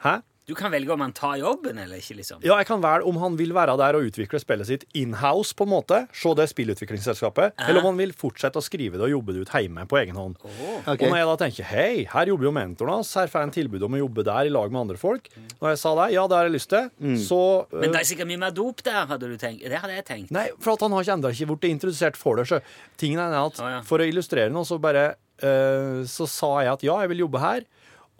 Hæ? 0.00 0.14
Du 0.48 0.54
kan 0.58 0.72
velge 0.72 0.90
om 0.92 1.02
han 1.04 1.12
tar 1.14 1.36
jobben 1.38 1.78
eller 1.78 2.00
ikke, 2.00 2.16
liksom. 2.18 2.40
Ja, 2.42 2.56
jeg 2.58 2.66
kan 2.66 2.80
velge 2.82 3.06
om 3.06 3.18
han 3.22 3.36
vil 3.38 3.52
være 3.54 3.76
der 3.78 3.98
og 3.98 4.08
utvikle 4.08 4.40
spillet 4.42 4.66
sitt 4.66 4.86
in-house, 4.98 5.54
på 5.54 5.66
en 5.66 5.70
måte, 5.70 6.00
se 6.16 6.32
det 6.34 6.48
spillutviklingsselskapet, 6.50 7.54
eller 7.66 7.80
om 7.82 7.90
han 7.92 8.00
vil 8.00 8.14
fortsette 8.16 8.58
å 8.58 8.64
skrive 8.64 8.98
det 8.98 9.06
og 9.06 9.12
jobbe 9.12 9.36
det 9.36 9.44
ut 9.44 9.52
hjemme 9.54 9.84
på 9.90 10.00
egen 10.00 10.18
hånd. 10.18 10.38
Ok. 10.40 10.96
Og 10.96 11.04
når 11.06 11.18
jeg 11.20 11.28
da 11.28 11.36
tenker 11.44 11.68
hei, 11.70 11.92
her 12.10 12.32
jobber 12.32 12.48
jo 12.48 12.54
mentoren 12.56 12.96
hans, 12.96 13.12
her 13.20 13.30
får 13.30 13.44
jeg 13.44 13.50
en 13.50 13.54
tilbud 13.58 13.86
om 13.86 13.98
å 13.98 14.02
jobbe 14.02 14.24
der 14.26 14.48
i 14.48 14.54
lag 14.54 14.72
med 14.72 14.82
andre 14.82 14.98
folk. 15.00 15.28
Når 15.60 15.74
jeg 15.74 15.82
sa 15.84 15.94
det, 16.00 16.08
ja, 16.16 16.24
det 16.30 16.38
har 16.40 16.48
jeg 16.48 16.56
lyst 16.56 16.72
til, 16.72 16.88
så 17.28 17.40
Men 17.70 17.90
øh, 17.90 17.92
det 17.92 18.00
er 18.00 18.08
sikkert 18.10 18.30
mye 18.32 18.42
mer 18.46 18.56
dop 18.56 18.82
der, 18.86 19.02
hadde 19.12 19.30
du 19.30 19.36
tenkt. 19.40 19.66
Det 19.70 19.82
hadde 19.84 19.98
jeg 19.98 20.06
tenkt. 20.08 20.32
Nei, 20.34 20.48
for 20.58 20.74
at 20.74 20.86
han 20.86 20.96
har 20.96 21.06
ikke 21.06 21.18
enda 21.20 21.34
ikke 21.34 21.50
blitt 21.52 21.68
introdusert 21.70 22.18
for 22.18 22.40
det. 22.40 22.48
Så 22.50 22.58
tingen 23.00 23.22
er 23.22 23.36
at 23.38 23.60
Å, 23.60 23.68
ja. 23.76 23.84
For 23.86 24.02
å 24.02 24.08
illustrere 24.08 24.50
noe, 24.52 24.66
så 24.66 24.80
bare 24.82 25.12
uh, 25.44 26.02
Så 26.08 26.26
sa 26.30 26.56
jeg 26.64 26.72
at 26.72 26.84
ja, 26.86 26.98
jeg 27.04 27.12
vil 27.14 27.24
jobbe 27.26 27.42
her. 27.42 27.68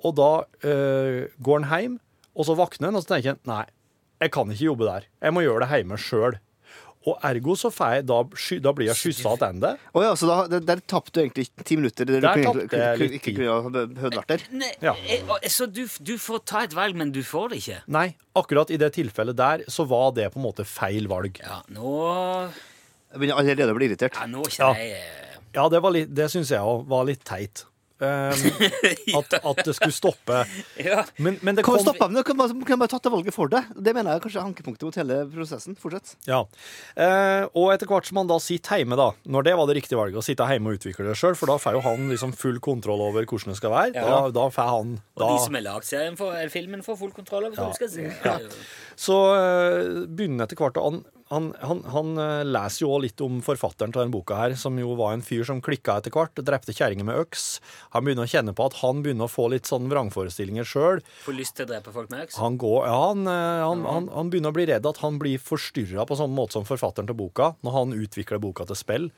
Og 0.06 0.14
da 0.16 0.30
uh, 0.44 1.26
går 1.42 1.60
han 1.64 1.68
hjem, 1.70 1.98
og 2.36 2.46
så 2.46 2.54
våkner 2.58 2.90
han, 2.90 2.96
og 2.98 3.02
så 3.04 3.14
tenker 3.16 3.34
han 3.36 3.42
nei, 3.50 3.64
jeg 4.20 4.30
kan 4.34 4.50
ikke 4.52 4.66
jobbe 4.70 4.86
der. 4.86 5.06
Jeg 5.24 5.32
må 5.36 5.42
gjøre 5.46 5.64
det 5.66 5.70
hjemme 5.80 5.96
sjøl. 6.00 6.38
Og 7.08 7.14
ergo 7.24 7.54
så 7.56 7.70
får 7.72 7.94
jeg 7.94 8.02
da, 8.10 8.16
da 8.60 8.72
blir 8.76 8.90
jeg 8.90 8.98
skyssa 9.00 9.30
tilbake. 9.40 9.70
Oh 9.96 10.02
ja, 10.04 10.10
så 10.20 10.26
da, 10.28 10.34
der, 10.52 10.60
der 10.68 10.82
tapte 10.84 11.14
du 11.16 11.20
egentlig 11.22 11.46
ti 11.64 11.78
minutter. 11.80 12.04
Der, 12.04 12.20
Der 12.20 12.36
du 12.36 12.42
tapte 12.44 12.66
kunne, 12.68 12.82
jeg 12.90 12.98
litt 13.00 13.14
ikke 13.16 13.24
tid. 13.30 13.38
kunne 13.38 14.02
ha 14.02 14.10
vært 14.18 14.34
der. 14.34 14.42
Ja. 14.84 14.92
eh, 15.08 15.48
Så 15.48 15.64
du, 15.72 15.86
du 16.04 16.12
får 16.20 16.42
ta 16.44 16.60
et 16.68 16.74
valg, 16.76 16.98
men 17.00 17.08
du 17.16 17.22
får 17.24 17.54
det 17.54 17.62
ikke? 17.62 17.78
Nei, 17.96 18.04
akkurat 18.36 18.68
i 18.70 18.76
det 18.76 18.92
tilfellet 18.98 19.38
der 19.40 19.64
så 19.72 19.88
var 19.88 20.12
det 20.12 20.28
på 20.34 20.42
en 20.42 20.44
måte 20.44 20.68
feil 20.68 21.08
valg. 21.08 21.40
Ja, 21.40 21.62
nå 21.72 21.94
Jeg 22.50 23.16
begynner 23.24 23.40
allerede 23.40 23.72
å 23.72 23.78
bli 23.80 23.88
irritert. 23.88 24.20
Ja, 24.20 24.28
nå 24.28 24.44
kjenner 24.52 24.76
jeg 24.84 25.00
eh, 25.00 25.40
Ja, 25.56 25.64
det, 25.72 25.80
var 25.82 25.96
litt- 25.96 26.12
det 26.14 26.28
syns 26.36 26.52
jeg 26.52 26.60
òg 26.60 26.84
var 26.92 27.08
litt 27.08 27.24
teit. 27.24 27.64
Um, 28.00 28.44
at, 29.18 29.34
at 29.44 29.58
det 29.66 29.74
skulle 29.76 29.92
stoppe. 29.92 30.38
Ja. 30.80 31.02
Men, 31.20 31.36
men 31.44 31.58
det 31.58 31.64
Kan 31.66 31.74
kom 31.74 31.80
vi 31.82 31.84
stoppe 31.84 32.08
det? 32.14 32.24
Kan 32.24 32.38
man 32.38 32.54
kan 32.64 32.78
man 32.78 32.84
bare 32.84 32.92
tatt 32.94 33.04
det 33.04 33.12
valget 33.12 33.36
for 33.36 33.52
det? 33.52 33.60
Det 33.76 33.92
mener 33.96 34.16
jeg 34.16 34.24
kanskje 34.24 34.40
er 34.40 34.48
ankepunktet 34.48 34.86
mot 34.88 34.98
hele 35.02 35.18
prosessen. 35.34 35.76
Fortsett. 35.80 36.14
Ja. 36.28 36.40
Eh, 36.96 37.44
og 37.52 37.74
etter 37.74 37.90
hvert 37.90 38.08
som 38.08 38.22
han 38.22 38.30
da 38.30 38.40
sitter 38.40 38.80
hjemme, 38.80 38.96
da, 39.00 39.10
når 39.28 39.48
det 39.50 39.54
var 39.60 39.70
det 39.70 39.76
riktige 39.82 40.00
valget, 40.00 40.20
å 40.22 40.24
sitte 40.24 40.48
hjemme 40.48 40.72
og 40.72 40.80
utvikle 40.80 41.10
det 41.10 41.18
sjøl, 41.20 41.36
for 41.36 41.52
da 41.52 41.58
får 41.60 41.76
jo 41.76 41.84
han 41.84 42.08
liksom 42.12 42.34
full 42.40 42.60
kontroll 42.64 43.04
over 43.10 43.28
hvordan 43.28 43.52
det 43.52 43.60
skal 43.60 43.74
være. 43.76 43.94
Ja. 44.00 44.08
Da, 44.08 44.34
da 44.40 44.48
får 44.54 44.74
han 44.74 44.96
Og 45.20 45.24
de 45.26 45.44
som 45.44 45.60
har 45.60 45.66
lagd 45.68 45.88
serien 45.88 46.18
for 46.20 46.52
filmen, 46.56 46.84
får 46.86 47.00
full 47.04 47.14
kontroll 47.16 47.50
over 47.50 47.60
hva 47.60 47.70
du 47.70 47.80
skal 47.80 47.92
si. 47.92 48.08
Så 49.00 49.22
eh, 49.36 50.04
begynner 50.08 50.48
etter 50.48 50.60
hvert 50.60 50.80
å 50.80 50.88
han, 51.30 51.52
han, 51.62 51.84
han, 51.94 52.08
eh, 52.18 52.42
leser 52.42 52.82
jo 52.82 52.90
òg 52.96 53.04
litt 53.04 53.22
om 53.22 53.38
forfatteren 53.44 53.92
til 53.94 54.02
denne 54.02 54.14
boka, 54.14 54.34
her, 54.34 54.56
som 54.58 54.78
jo 54.80 54.96
var 54.98 55.14
en 55.14 55.22
fyr 55.22 55.44
som 55.46 55.60
klikka 55.62 56.00
etter 56.00 56.14
hvert, 56.14 56.42
drepte 56.42 56.74
kjerringer 56.74 57.06
med 57.06 57.20
øks. 57.22 57.44
Han 57.94 58.06
begynner 58.06 58.26
å 58.26 58.32
kjenne 58.32 58.54
på 58.56 58.66
at 58.66 58.80
han 58.80 59.04
begynner 59.04 59.28
å 59.28 59.30
få 59.30 59.46
litt 59.52 59.70
sånn 59.70 59.86
vrangforestillinger 59.92 60.66
sjøl. 60.66 61.04
Får 61.22 61.38
lyst 61.38 61.54
til 61.58 61.68
å 61.68 61.70
drepe 61.70 61.94
folk 61.94 62.10
med 62.10 62.24
øks. 62.26 62.40
Han, 62.42 62.58
går, 62.58 62.80
ja, 62.90 62.98
han, 63.12 63.22
eh, 63.30 63.62
han, 63.62 63.86
han, 63.86 64.10
han 64.16 64.34
begynner 64.34 64.50
å 64.50 64.58
bli 64.58 64.66
redd 64.72 64.90
at 64.90 65.02
han 65.04 65.22
blir 65.22 65.38
forstyrra 65.38 66.08
på 66.08 66.18
samme 66.18 66.34
måte 66.34 66.58
som 66.58 66.66
forfatteren 66.66 67.06
til 67.10 67.18
boka, 67.22 67.52
når 67.62 67.78
han 67.78 67.96
utvikler 68.00 68.42
boka 68.42 68.66
til 68.66 68.82
spill. 68.82 69.10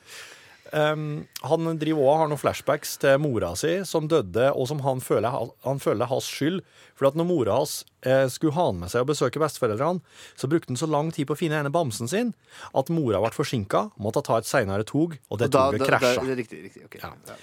Um, 0.72 1.26
han 1.44 1.66
driver 1.76 2.00
også, 2.00 2.18
har 2.22 2.28
noen 2.30 2.40
flashbacks 2.40 2.94
til 3.02 3.18
mora 3.20 3.50
si 3.60 3.74
som 3.84 4.06
døde, 4.08 4.46
og 4.56 4.64
som 4.70 4.78
han 4.86 5.02
føler, 5.04 5.34
han 5.66 5.82
føler 5.82 6.06
er 6.06 6.08
hans 6.14 6.28
skyld. 6.32 6.62
For 6.96 7.10
at 7.10 7.18
når 7.18 7.26
mora 7.28 7.58
hans 7.58 7.74
eh, 8.08 8.24
skulle 8.32 8.54
ha 8.56 8.64
han 8.70 8.78
med 8.80 8.88
seg 8.92 9.04
og 9.04 9.10
besøke 9.10 9.42
besteforeldrene, 9.42 10.00
så 10.38 10.48
brukte 10.48 10.72
han 10.72 10.80
så 10.80 10.88
lang 10.88 11.10
tid 11.12 11.28
på 11.28 11.36
å 11.36 11.40
finne 11.42 11.58
ene 11.60 11.72
bamsen 11.74 12.08
sin 12.08 12.32
at 12.72 12.88
mora 12.94 13.20
ble 13.20 13.30
forsinka, 13.36 13.90
måtte 14.00 14.22
ta 14.24 14.38
et 14.40 14.48
seinere 14.48 14.86
tog, 14.88 15.18
og 15.28 15.38
det 15.42 15.50
Og 15.50 15.52
da- 15.58 15.66
toget 15.72 15.86
krasja. 15.90 16.24
Riktig. 16.40 16.62
riktig, 16.70 16.84
okay. 16.88 17.00
Ja. 17.04 17.36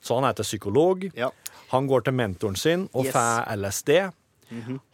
Så 0.00 0.14
han 0.20 0.24
er 0.30 0.32
til 0.38 0.46
psykolog. 0.46 1.08
Ja. 1.18 1.32
Han 1.72 1.88
går 1.90 2.04
til 2.06 2.14
mentoren 2.14 2.56
sin 2.56 2.88
og 2.94 3.06
Yes. 3.06 3.12
får 3.16 3.56
LSD. 3.56 4.12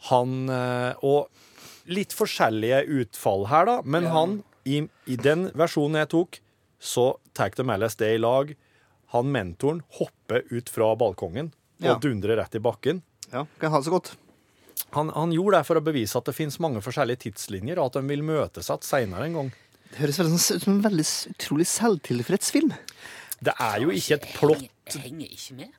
Han 0.09 0.49
eh, 0.49 0.93
Og 1.03 1.29
litt 1.93 2.13
forskjellige 2.15 2.85
utfall 3.01 3.45
her, 3.51 3.65
da. 3.67 3.75
Men 3.85 4.05
han, 4.09 4.37
i, 4.65 4.79
i 5.11 5.15
den 5.19 5.49
versjonen 5.59 5.99
jeg 5.99 6.09
tok, 6.13 6.39
så 6.83 7.05
tar 7.37 7.53
de 7.55 7.69
LSD 7.77 8.01
i 8.15 8.19
lag. 8.19 8.51
Han 9.15 9.29
mentoren 9.31 9.79
hopper 9.99 10.43
ut 10.51 10.69
fra 10.73 10.91
balkongen 10.99 11.51
Ja. 11.79 11.93
og 11.95 12.01
dundrer 12.03 12.37
rett 12.41 12.55
i 12.55 12.59
bakken. 12.63 13.01
ja. 13.31 13.45
Kan 13.59 13.71
ha 13.71 13.79
det 13.79 13.85
så 13.87 13.91
godt. 13.95 14.13
Han, 14.93 15.09
han 15.15 15.31
gjorde 15.33 15.57
det 15.57 15.65
for 15.67 15.79
å 15.79 15.83
bevise 15.83 16.17
at 16.19 16.25
det 16.29 16.35
finnes 16.37 16.59
mange 16.61 16.81
forskjellige 16.85 17.23
tidslinjer, 17.25 17.79
og 17.79 17.87
at 17.89 17.93
de 17.97 18.03
vil 18.09 18.21
møtes 18.25 18.67
igjen 18.69 18.83
seinere 18.85 19.25
en 19.25 19.33
gang. 19.39 19.51
Det 19.93 19.99
høres 20.01 20.19
ut 20.19 20.61
som 20.63 20.73
en 20.75 20.83
veldig 20.83 21.05
utrolig 21.33 21.65
selvtilfreds 21.69 22.51
film. 22.53 22.73
Det 23.43 23.53
er 23.59 23.83
jo 23.83 23.93
ikke 23.93 24.17
et 24.19 24.27
plott. 24.37 24.97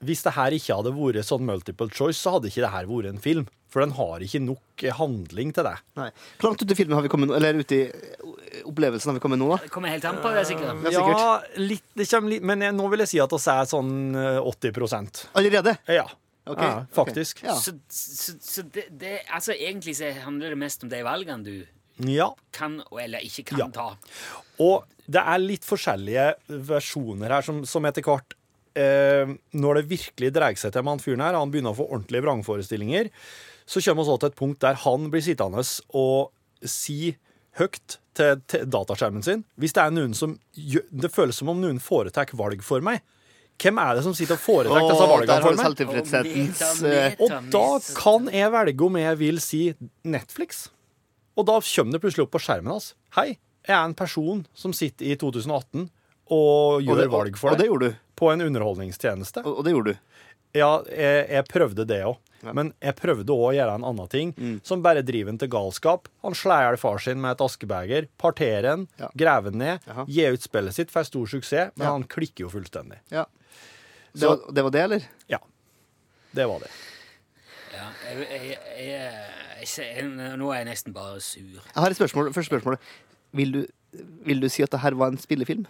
Hvis 0.04 0.24
det 0.24 0.32
her 0.36 0.54
ikke 0.56 0.78
hadde 0.78 0.92
vært 0.96 1.28
sånn 1.28 1.44
multiple 1.46 1.90
choice, 1.92 2.18
så 2.20 2.36
hadde 2.36 2.50
ikke 2.50 2.64
det 2.64 2.72
her 2.72 2.88
vært 2.90 3.10
en 3.10 3.20
film. 3.22 3.46
For 3.74 3.82
den 3.82 3.94
har 3.96 4.22
ikke 4.22 4.38
nok 4.38 4.84
eh, 4.86 4.94
handling 4.94 5.50
til 5.56 5.66
det. 5.66 5.74
Nei. 5.98 6.06
Hvor 6.38 6.52
langt 6.52 6.62
ut 6.62 6.70
i 6.70 6.76
filmen 6.78 6.94
har 6.94 7.02
vi 7.02 7.10
kommet 7.10 7.30
nå? 7.30 7.34
Eller 7.34 7.58
ut 7.58 7.72
i 7.74 7.80
eh, 7.88 8.60
opplevelsen 8.70 9.10
har 9.10 9.16
vi 9.18 9.22
kommet 9.24 9.40
nå, 9.40 9.48
da? 9.50 9.58
Det 9.64 9.72
kommer 9.74 9.90
helt 9.90 10.06
an 10.06 10.20
på 10.22 10.30
det, 10.36 10.44
sikkert. 10.46 10.84
Ja, 10.94 11.02
Ja, 11.10 11.30
litt, 11.58 11.86
det 11.98 12.06
kommer 12.10 12.36
litt, 12.36 12.46
men 12.46 12.62
jeg, 12.62 12.76
nå 12.78 12.86
vil 12.92 13.02
jeg 13.02 13.10
si 13.16 13.22
at 13.24 13.34
vi 13.34 13.40
er 13.56 13.72
sånn 13.72 13.94
eh, 14.14 14.52
80 14.54 15.26
Allerede? 15.34 15.78
Ja, 15.90 16.06
Okay, 16.44 16.66
ja 16.68 16.84
faktisk. 16.92 17.38
faktisk. 17.40 17.42
Ja. 17.46 17.54
Så, 17.56 17.72
så, 17.88 18.32
så 18.40 18.62
det, 18.68 18.82
det 19.00 19.22
Altså, 19.32 19.54
egentlig 19.56 19.96
så 19.96 20.10
handler 20.26 20.52
det 20.52 20.58
mest 20.60 20.82
om 20.84 20.90
de 20.92 21.00
valgene 21.06 21.40
du 21.40 21.54
Ja. 22.02 22.30
kan 22.52 22.80
eller 23.00 23.20
ikke 23.22 23.44
kan 23.52 23.58
Ja. 23.58 23.68
ta. 23.68 23.96
Og 24.58 24.84
det 25.06 25.20
er 25.20 25.38
litt 25.38 25.64
forskjellige 25.66 26.34
versjoner 26.48 27.28
her 27.30 27.42
som, 27.42 27.64
som 27.64 27.84
etter 27.84 28.02
hvert 28.02 28.34
eh, 28.76 29.26
Når 29.54 29.74
det 29.74 29.88
virkelig 29.88 30.32
dreier 30.34 30.56
seg 30.58 30.72
til 30.72 30.82
med 30.82 30.96
han 30.96 31.02
fyren 31.04 31.20
her, 31.22 31.34
han 31.38 31.50
begynner 31.52 31.70
å 31.70 31.78
få 31.78 31.86
ordentlige 31.90 32.24
vrangforestillinger, 32.24 33.10
så 33.66 33.80
kommer 33.84 34.02
vi 34.02 34.08
så 34.10 34.16
til 34.20 34.26
et 34.32 34.36
punkt 34.40 34.60
der 34.60 34.74
han 34.82 35.10
blir 35.12 35.22
sittende 35.22 35.62
og 35.94 36.32
si 36.64 37.14
høyt 37.58 37.98
til, 38.14 38.40
til 38.50 38.64
dataskjermen 38.66 39.22
sin 39.22 39.44
Hvis 39.60 39.72
det 39.76 39.82
er 39.84 39.90
noen 39.94 40.14
som 40.14 40.38
Det 40.56 41.10
føles 41.14 41.36
som 41.38 41.48
om 41.52 41.60
noen 41.62 41.78
foretar 41.82 42.26
valg 42.34 42.62
for 42.66 42.80
meg. 42.82 43.00
Hvem 43.62 43.78
er 43.78 43.94
det 43.94 44.02
som 44.02 44.14
sitter 44.18 44.34
og 44.34 44.40
foretar 44.42 44.80
disse 44.82 45.04
Og 45.04 45.12
valgene 45.12 45.42
for 45.44 45.54
meg? 45.54 45.66
Eh, 46.90 47.14
Og 47.22 47.50
da 47.54 47.66
kan 47.94 48.26
jeg 48.34 48.50
velge 48.50 48.86
om 48.88 48.96
jeg 48.98 49.18
vil 49.20 49.38
si 49.40 49.60
Netflix. 50.02 50.64
Og 51.36 51.46
da 51.46 51.58
kommer 51.60 51.92
det 51.96 52.00
plutselig 52.04 52.24
opp 52.26 52.34
på 52.36 52.42
skjermen 52.42 52.70
hans. 52.76 52.92
Hei, 53.16 53.38
jeg 53.66 53.74
er 53.74 53.84
en 53.88 53.94
person 53.98 54.44
som 54.54 54.72
sitter 54.76 55.06
i 55.12 55.16
2018 55.16 55.88
og 56.30 56.82
gjør 56.82 56.90
og 56.92 56.98
det- 57.02 57.10
valg 57.10 57.36
for 57.38 57.50
Og 57.50 57.58
det 57.58 57.66
gjorde 57.66 57.88
du. 57.90 57.96
På 58.16 58.30
en 58.32 58.40
underholdningstjeneste. 58.40 59.42
Og, 59.44 59.58
og 59.58 59.64
det 59.64 59.72
gjorde 59.74 59.92
du. 59.94 59.98
Ja, 60.54 60.82
jeg, 60.86 61.28
jeg 61.30 61.44
prøvde 61.50 61.84
det 61.86 62.02
òg. 62.06 62.16
Men 62.54 62.74
jeg 62.80 62.94
prøvde 62.96 63.32
òg 63.32 63.42
å 63.48 63.54
gjøre 63.56 63.74
en 63.74 63.84
annen 63.88 64.08
ting 64.12 64.32
Mm. 64.36 64.60
som 64.62 64.82
bare 64.82 65.02
driver 65.02 65.30
han 65.32 65.38
til 65.38 65.48
galskap. 65.48 66.06
Han 66.22 66.34
slår 66.34 66.60
i 66.60 66.64
hjel 66.68 66.76
far 66.78 66.98
sin 66.98 67.20
med 67.20 67.32
et 67.32 67.40
askebeger, 67.40 68.06
parterer 68.20 68.68
han, 68.68 68.88
Ja. 69.00 69.08
graver 69.16 69.50
han 69.50 69.58
ned, 69.58 69.80
Aha. 69.88 70.04
gir 70.06 70.32
ut 70.36 70.42
spillet 70.42 70.74
sitt, 70.74 70.90
får 70.92 71.06
stor 71.06 71.26
suksess, 71.26 71.72
men 71.76 71.86
Ja. 71.86 71.92
han 71.92 72.04
klikker 72.04 72.44
jo 72.44 72.50
fullstendig. 72.50 72.98
Ja. 73.10 73.24
Det, 74.12 74.20
Så- 74.20 74.28
var, 74.28 74.52
det 74.52 74.62
var 74.62 74.70
det, 74.70 74.80
eller? 74.82 75.02
Ja. 75.26 75.38
Det 76.34 76.46
var 76.46 76.58
det. 76.60 76.68
Ja, 77.74 77.86
jeg, 78.08 78.26
jeg, 78.30 78.58
jeg, 78.78 79.12
jeg, 79.60 79.96
jeg, 79.96 80.36
nå 80.38 80.50
er 80.52 80.60
jeg 80.62 80.68
nesten 80.70 80.94
bare 80.94 81.20
sur. 81.20 81.40
Jeg 81.42 81.82
har 81.82 81.90
et 81.90 81.96
spørsmål. 81.98 82.32
Første 82.34 82.50
spørsmål. 82.52 82.78
Vil 83.34 83.54
du, 83.54 83.64
vil 84.26 84.42
du 84.42 84.48
si 84.48 84.62
at 84.62 84.72
det 84.72 84.80
her 84.80 84.94
var 84.94 85.10
en 85.12 85.18
spillefilm? 85.18 85.66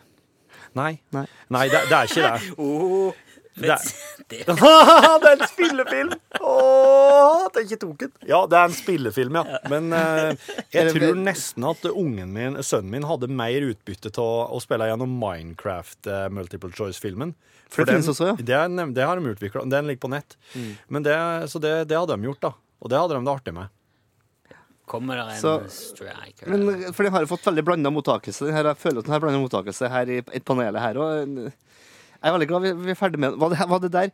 Nei. 0.74 0.98
Nei. 1.14 1.24
Nei, 1.54 1.64
det, 1.70 1.80
det 1.88 1.96
er 1.96 2.02
ikke 2.10 2.22
det. 2.28 2.54
Oh, 2.58 3.12
Det 3.54 3.70
er, 3.70 3.82
Det, 4.30 4.40
er 4.48 5.36
en 5.36 5.46
spillefilm! 5.46 6.14
Åh, 6.40 7.44
at 7.46 7.58
jeg 7.60 7.68
ikke 7.68 7.80
token. 7.84 8.12
Ja, 8.26 8.40
det 8.50 8.58
er 8.58 8.70
en 8.70 8.74
spillefilm, 8.74 9.38
ja. 9.38 9.60
Men 9.70 9.92
eh, 9.94 10.48
jeg 10.74 10.94
tror 10.96 11.20
nesten 11.20 11.66
at 11.68 11.86
ungen 11.92 12.32
min, 12.34 12.58
sønnen 12.66 12.90
min 12.96 13.06
hadde 13.06 13.28
mer 13.30 13.68
utbytte 13.70 14.10
av 14.18 14.54
å 14.56 14.58
spille 14.64 14.88
gjennom 14.90 15.14
Minecraft 15.20 16.10
eh, 16.10 16.26
Multiple 16.34 16.72
Choice-filmen. 16.74 17.36
For 17.70 17.86
det 17.86 17.94
finnes 17.96 18.10
også, 18.10 18.32
ja. 18.32 18.34
Mm. 18.38 18.44
Det, 18.46 18.58
er, 18.58 18.90
det 18.98 19.06
har 19.06 19.20
de 19.22 19.32
utvikla. 19.36 19.64
Den 19.70 19.88
ligger 19.90 20.02
på 20.06 20.12
nett. 20.12 20.36
Men 20.88 21.06
det, 21.06 21.14
så 21.50 21.62
det, 21.62 21.72
det 21.90 21.98
hadde 21.98 22.16
de 22.18 22.28
gjort, 22.30 22.42
da. 22.44 22.52
Og 22.84 22.90
det 22.92 23.00
hadde 23.00 23.16
de 23.16 23.24
det 23.26 23.32
artig 23.32 23.54
med. 23.56 23.70
kommer 24.90 25.16
det 25.16 25.24
en 25.36 25.40
Så- 25.40 25.62
striker 25.72 26.50
Men, 26.50 26.92
for 26.92 27.02
den 27.06 27.12
har 27.14 27.24
jo 27.24 27.30
fått 27.30 27.46
veldig 27.46 27.64
blanda 27.64 27.90
mottakelse. 27.90 28.44
Den 28.50 28.54
her, 28.58 28.68
jeg 28.74 28.82
føler 28.82 28.98
at 29.00 29.06
den 29.08 29.14
har 29.14 29.22
blanda 29.24 29.40
mottakelse 29.40 29.88
her 29.88 30.10
i, 30.10 30.18
i 30.20 30.42
panelet 30.44 30.82
her 30.82 31.00
òg. 31.00 31.38
Jeg 32.24 32.30
er 32.32 32.38
veldig 32.38 32.48
glad 32.48 32.64
vi, 32.64 32.72
vi 32.86 32.90
er 32.94 32.96
ferdig 32.98 33.20
med 33.20 33.34
den. 33.34 33.40
Var 33.44 33.52
det, 33.52 33.66
var 33.68 33.82
det 33.84 33.90
der 33.92 34.10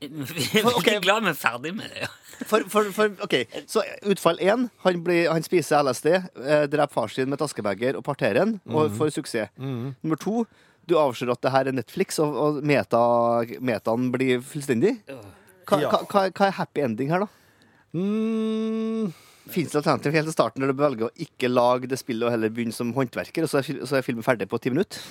Vi 0.00 0.46
er 0.60 0.64
Ok. 0.70 0.86
veldig 0.86 1.02
glad 1.04 1.22
vi 1.26 1.28
er 1.28 1.36
ferdig 1.36 1.74
med 1.76 1.90
det. 1.92 2.06
Ja. 2.06 2.10
For, 2.48 2.62
for, 2.72 2.86
for 2.96 3.10
OK, 3.26 3.34
så 3.68 3.82
utfall 4.08 4.38
én. 4.40 4.62
Han, 4.86 5.00
han 5.28 5.44
spiser 5.44 5.82
LSD, 5.84 6.06
eh, 6.40 6.62
dreper 6.72 6.94
far 6.94 7.12
sin 7.12 7.28
med 7.28 7.36
et 7.36 7.44
askebeger 7.44 7.98
og 7.98 8.04
parterer 8.06 8.38
den, 8.40 8.54
og 8.72 8.94
får 8.96 9.12
suksess. 9.18 9.50
Nummer 9.60 10.16
to. 10.16 10.46
Du 10.88 10.96
avslører 10.96 11.36
at 11.36 11.42
det 11.44 11.52
her 11.52 11.68
er 11.68 11.76
Netflix, 11.76 12.16
og, 12.24 12.32
og 12.40 12.62
meta, 12.64 13.02
metaen 13.60 14.08
blir 14.14 14.40
fullstendig. 14.40 14.94
Hva, 15.68 15.82
Ja. 15.84 15.90
hva, 15.92 16.00
hva, 16.08 16.22
hva 16.32 16.48
er 16.48 16.56
happy 16.56 16.80
ending 16.82 17.12
her, 17.12 17.26
da? 17.26 17.28
Mm, 17.92 19.12
Fins 19.50 19.72
det 19.72 19.80
alternativ 19.80 20.14
helt 20.14 20.30
til 20.30 20.36
starten, 20.36 20.62
der 20.62 20.70
du 20.72 20.78
velger 20.78 21.08
å 21.08 21.12
ikke 21.26 21.50
lage 21.50 21.90
det 21.90 21.98
spillet 22.00 22.28
og 22.28 22.34
heller 22.34 22.52
begynne 22.54 22.74
som 22.76 22.92
håndverker, 22.96 23.46
og 23.46 23.50
så 23.50 23.60
er, 23.60 23.84
så 23.88 23.98
er 23.98 24.06
filmen 24.06 24.26
ferdig 24.26 24.46
på 24.50 24.60
ti 24.62 24.70
minutter? 24.72 25.02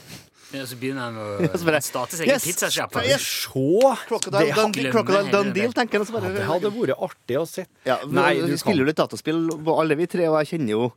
Ja, 0.50 0.64
Så 0.66 0.80
begynner 0.82 1.12
han 1.12 1.18
å 1.22 1.82
starte 1.86 2.18
seg 2.18 2.26
egen 2.26 2.34
yes, 2.34 2.46
pizzasjappe. 2.48 3.04
yes. 3.06 3.26
se! 3.52 3.92
Crocodile, 4.10 4.48
Det, 4.48 4.56
Dundee, 4.58 5.30
Dundee, 5.30 5.70
tenker 5.78 6.02
jeg. 6.02 6.10
Ja, 6.16 6.32
det 6.40 6.48
hadde 6.48 6.72
vært 6.74 7.04
artig 7.10 7.38
å 7.38 7.46
se. 7.46 7.68
Ja, 7.86 8.00
Nei, 8.10 8.32
vi 8.42 8.56
du 8.56 8.58
spiller 8.58 8.82
jo 8.82 8.90
litt 8.90 8.98
dataspill, 8.98 9.44
alle 9.76 10.00
vi 10.00 10.08
tre, 10.10 10.26
og 10.32 10.40
jeg 10.42 10.56
kjenner 10.56 10.74
jo 10.74 10.90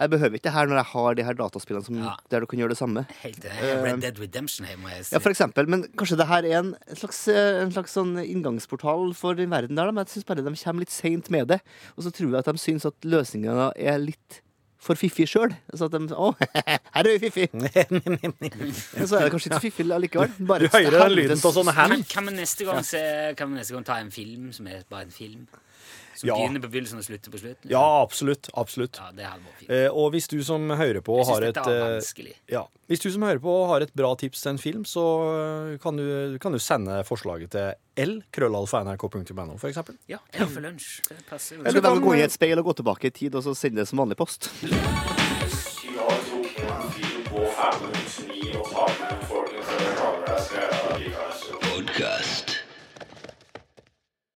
Jeg 0.00 0.10
behøver 0.14 0.38
ikke 0.38 0.46
det 0.48 0.52
her 0.54 0.68
når 0.70 0.78
jeg 0.80 0.88
har 0.94 1.16
de 1.18 1.24
her 1.28 1.36
dataspillene 1.36 1.84
som, 1.84 1.96
Ja. 2.00 2.14
der 2.32 2.40
du 2.40 2.46
kan 2.48 2.58
gjøre 2.58 2.72
det 2.72 2.78
samme. 2.80 3.06
Helt. 3.20 3.44
Red 3.44 4.00
Dead 4.00 4.18
Redemption 4.20 4.66
her, 4.66 4.76
må 4.80 4.88
jeg 4.88 5.04
si. 5.04 5.14
Ja, 5.14 5.20
for 5.20 5.30
eksempel, 5.30 5.68
men 5.68 5.84
kanskje 5.92 6.16
det 6.16 6.26
her 6.30 6.42
er 6.48 6.58
en 6.62 6.74
slags, 6.96 7.28
eh, 7.28 7.60
en 7.62 7.72
slags 7.74 7.92
sånn 7.92 8.16
inngangsportal 8.16 9.12
for 9.14 9.34
den 9.36 9.50
verden 9.52 9.76
der, 9.76 9.92
men 9.92 10.04
jeg 10.06 10.14
syns 10.16 10.24
bare 10.26 10.40
de 10.42 10.54
kommer 10.56 10.80
litt 10.86 10.94
seint 10.94 11.28
med 11.30 11.48
det. 11.48 11.60
Og 11.98 12.04
så 12.04 12.10
tror 12.16 12.32
jeg 12.32 12.40
at 12.40 12.48
de 12.48 12.58
syns 12.58 12.86
at 12.88 12.96
løsninga 13.04 13.72
er 13.76 13.98
litt 13.98 14.40
for 14.80 14.96
fiffig 14.96 15.28
sjøl. 15.28 15.52
Så 15.76 15.90
at 15.90 15.92
de 15.92 16.14
Å, 16.16 16.32
her 16.96 17.04
er 17.04 17.18
vi 17.20 17.28
fiffig! 17.28 17.50
Men 17.54 19.06
så 19.06 19.18
er 19.20 19.26
det 19.26 19.32
kanskje 19.34 19.50
ikke 19.52 19.64
fiffig 19.68 19.90
allikevel. 19.92 20.32
Bare 20.48 20.64
Du 20.64 20.72
hører 20.72 21.12
lyden 21.12 21.36
av 21.36 21.52
sånne 21.52 21.74
hand? 21.76 21.92
kan, 21.92 22.06
kan, 22.08 22.30
vi 22.30 22.38
neste 22.40 22.64
gang 22.64 22.80
se, 22.86 23.02
kan 23.36 23.52
vi 23.52 23.60
neste 23.60 23.76
gang 23.76 23.84
ta 23.84 23.98
en 24.00 24.10
film 24.14 24.48
som 24.56 24.66
er 24.70 24.86
bare 24.88 25.04
en 25.08 25.12
film? 25.14 25.44
Som 26.20 26.28
Ja. 26.28 26.34
begynner 26.36 26.60
på 26.60 26.68
begynnelsen 26.68 26.98
og 27.00 27.04
slutter 27.06 27.32
på 27.32 27.38
slutten? 27.40 27.70
Ja, 27.70 28.02
absolutt. 28.02 28.50
Absolutt. 28.52 28.98
Ja, 29.00 29.08
det 29.16 29.24
hadde 29.24 29.40
vært 29.46 29.60
fint. 29.62 29.70
Eh, 29.72 29.88
og 29.88 30.10
hvis 30.12 30.28
du 30.28 30.42
som 30.44 30.68
hører 30.68 31.00
på 31.00 31.16
har 31.24 31.46
et 31.48 31.56
eh, 31.56 32.34
ja, 32.52 32.66
Hvis 32.92 33.00
du 33.00 33.08
som 33.10 33.22
hører 33.24 33.40
på 33.40 33.54
har 33.70 33.80
et 33.80 33.94
bra 33.96 34.10
tips 34.20 34.42
til 34.44 34.50
en 34.52 34.58
film, 34.60 34.84
så 34.84 35.04
eh, 35.72 35.78
kan 35.80 35.96
du, 35.96 36.36
kan 36.42 36.52
du 36.52 36.58
sende 36.60 37.00
forslaget 37.08 37.54
til 37.56 37.72
l 37.96 38.18
krøllalfa.nrk.no, 38.36 39.56
for 39.56 39.68
eksempel. 39.72 39.96
Ja, 40.12 40.18
eller 40.34 40.52
for 40.52 40.60
lunsj. 40.60 41.00
Det 41.08 41.24
passer 41.30 41.56
jo. 41.56 41.64
Eller 41.64 41.80
gå 42.04 42.14
i 42.18 42.20
et 42.26 42.36
speil 42.36 42.58
og 42.60 42.68
gå 42.68 42.76
tilbake 42.82 43.08
i 43.08 43.16
tid 43.22 43.34
og 43.40 43.46
så 43.48 43.56
sende 43.56 43.80
det 43.80 43.88
som 43.88 44.04
vanlig 44.04 44.20
post. 44.20 44.50
Podcast. 51.60 52.49